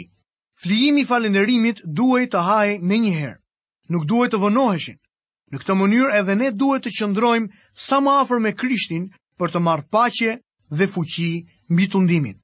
Flijimi 0.63 1.01
i 1.01 1.05
falenderimit 1.09 1.81
duhet 1.83 2.31
të 2.31 2.43
haje 2.47 2.79
me 2.79 2.99
njëherë, 3.03 3.37
nuk 3.91 4.05
duhet 4.09 4.31
të 4.31 4.39
vënoheshin. 4.39 4.99
Në 5.51 5.59
këtë 5.61 5.73
mënyrë 5.77 6.13
edhe 6.19 6.33
ne 6.35 6.49
duhet 6.51 6.83
të 6.87 6.91
qëndrojmë 6.99 7.51
sa 7.79 7.99
më 8.01 8.13
afer 8.21 8.39
me 8.41 8.55
Krishtin 8.55 9.09
për 9.37 9.51
të 9.53 9.59
marrë 9.65 9.87
paqe 9.91 10.39
dhe 10.71 10.87
fuqi 10.89 11.31
mbi 11.69 11.89
tundimin. 11.89 12.37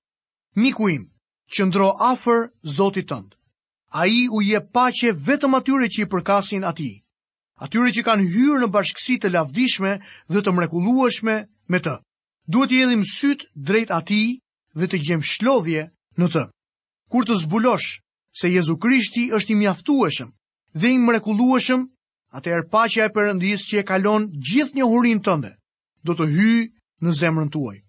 Miku 0.56 0.90
im, 0.90 1.08
qëndro 1.52 1.94
afër 2.00 2.50
Zotit 2.64 3.10
tënd. 3.10 3.36
Ai 3.94 4.28
u 4.32 4.42
jep 4.44 4.72
paqe 4.74 5.12
vetëm 5.16 5.54
atyre 5.60 5.88
që 5.94 6.06
i 6.06 6.10
përkasin 6.12 6.66
atij. 6.68 7.02
Atyre 7.64 7.92
që 7.96 8.04
kanë 8.08 8.28
hyrë 8.34 8.62
në 8.64 8.68
bashkësi 8.74 9.18
të 9.22 9.32
lavdishme 9.36 9.98
dhe 10.32 10.40
të 10.42 10.52
mrekullueshme 10.56 11.36
me 11.72 11.80
të. 11.80 11.96
Duhet 12.52 12.72
i 12.72 12.82
edhim 12.84 13.04
syt 13.06 13.46
drejt 13.54 13.92
ati 13.92 14.40
dhe 14.78 14.86
të 14.88 15.02
gjem 15.06 15.24
shlodhje 15.24 15.90
në 16.18 16.28
të. 16.34 16.44
Kur 17.12 17.28
të 17.28 17.36
zbulosh 17.44 18.00
se 18.40 18.48
Jezu 18.52 18.78
Krishti 18.80 19.30
është 19.36 19.54
i 19.54 19.60
mjaftueshëm 19.62 20.32
dhe 20.80 20.94
i 20.96 20.98
mrekullueshëm, 20.98 21.86
atëherë 22.32 22.70
paqja 22.72 23.08
e 23.12 23.14
Perëndisë 23.14 23.68
që 23.70 23.82
e 23.84 23.88
kalon 23.92 24.32
gjithë 24.32 24.88
hurin 24.88 25.20
tënde 25.20 25.52
do 26.04 26.16
të 26.16 26.32
hyjë 26.32 26.64
në 27.04 27.18
zemrën 27.20 27.52
tuaj. 27.52 27.81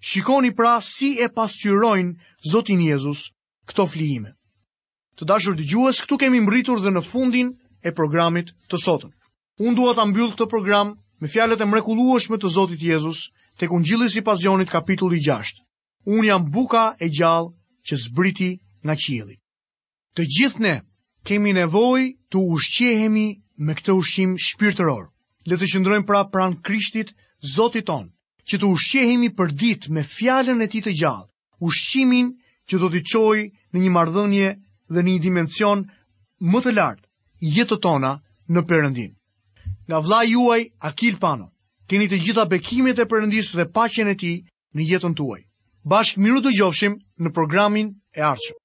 Shikoni 0.00 0.54
pra 0.54 0.78
si 0.80 1.18
e 1.18 1.26
pasqyrojnë 1.28 2.14
Zotin 2.50 2.80
Jezus 2.86 3.22
këto 3.66 3.86
flijime. 3.90 4.30
Të 5.18 5.26
dashur 5.26 5.56
të 5.58 5.66
gjuhës, 5.72 6.02
këtu 6.06 6.18
kemi 6.22 6.38
mbritur 6.44 6.78
dhe 6.80 6.92
në 6.94 7.02
fundin 7.10 7.50
e 7.82 7.90
programit 7.92 8.52
të 8.70 8.78
sotën. 8.84 9.10
Unë 9.58 9.74
duha 9.74 9.94
të 9.98 10.04
mbyllë 10.12 10.38
të 10.38 10.46
program 10.52 10.94
me 11.18 11.28
fjalet 11.32 11.60
e 11.60 11.66
mrekulueshme 11.66 12.38
të 12.38 12.50
Zotit 12.54 12.82
Jezus 12.86 13.24
të 13.58 13.66
kundgjillis 13.72 14.14
i 14.14 14.22
pasionit 14.28 14.70
kapitulli 14.70 15.18
6. 15.26 15.58
Unë 16.06 16.28
jam 16.30 16.46
buka 16.54 16.84
e 17.02 17.10
gjallë 17.18 17.50
që 17.88 17.98
zbriti 18.06 18.50
nga 18.86 18.94
qieli. 18.94 19.34
Të 20.14 20.22
gjithë 20.36 20.62
ne 20.62 20.74
kemi 21.26 21.56
nevoj 21.58 22.06
të 22.30 22.36
ushqehemi 22.54 23.26
me 23.66 23.74
këtë 23.74 23.98
ushqim 23.98 24.38
shpirtëror. 24.46 25.10
Le 25.50 25.58
të 25.58 25.66
qëndrojmë 25.74 26.06
pra 26.06 26.22
pranë 26.30 26.62
Krishtit, 26.62 27.10
Zotit 27.56 27.86
tonë, 27.90 28.12
që 28.50 28.58
të 28.60 28.68
ushqehemi 28.74 29.28
për 29.38 29.50
dit 29.60 29.86
me 29.96 30.02
fjallën 30.16 30.60
e 30.64 30.68
ti 30.74 30.80
të 30.84 30.92
gjallë, 31.00 31.28
ushqimin 31.68 32.30
që 32.68 32.80
do 32.82 32.88
të 32.94 33.02
qoj 33.12 33.40
në 33.74 33.80
një 33.84 33.90
mardhënje 33.96 34.50
dhe 34.94 35.02
një 35.08 35.16
dimension 35.26 35.82
më 36.52 36.62
të 36.64 36.72
lartë 36.78 37.04
jetë 37.58 37.78
tona 37.88 38.14
në 38.54 38.62
përëndim. 38.70 39.12
Nga 39.88 39.98
vla 40.06 40.20
juaj, 40.28 40.60
Akil 40.88 41.18
Pano, 41.22 41.50
keni 41.88 42.08
të 42.08 42.20
gjitha 42.24 42.44
bekimet 42.52 42.98
e 43.04 43.08
përëndis 43.10 43.52
dhe 43.58 43.68
paqen 43.76 44.08
e 44.08 44.16
ti 44.20 44.32
në 44.74 44.88
jetën 44.92 45.14
tuaj. 45.18 45.40
Bashkë 45.88 46.22
miru 46.24 46.40
të 46.44 46.54
gjofshim 46.58 46.96
në 47.22 47.34
programin 47.36 47.92
e 48.18 48.24
arqëm. 48.32 48.62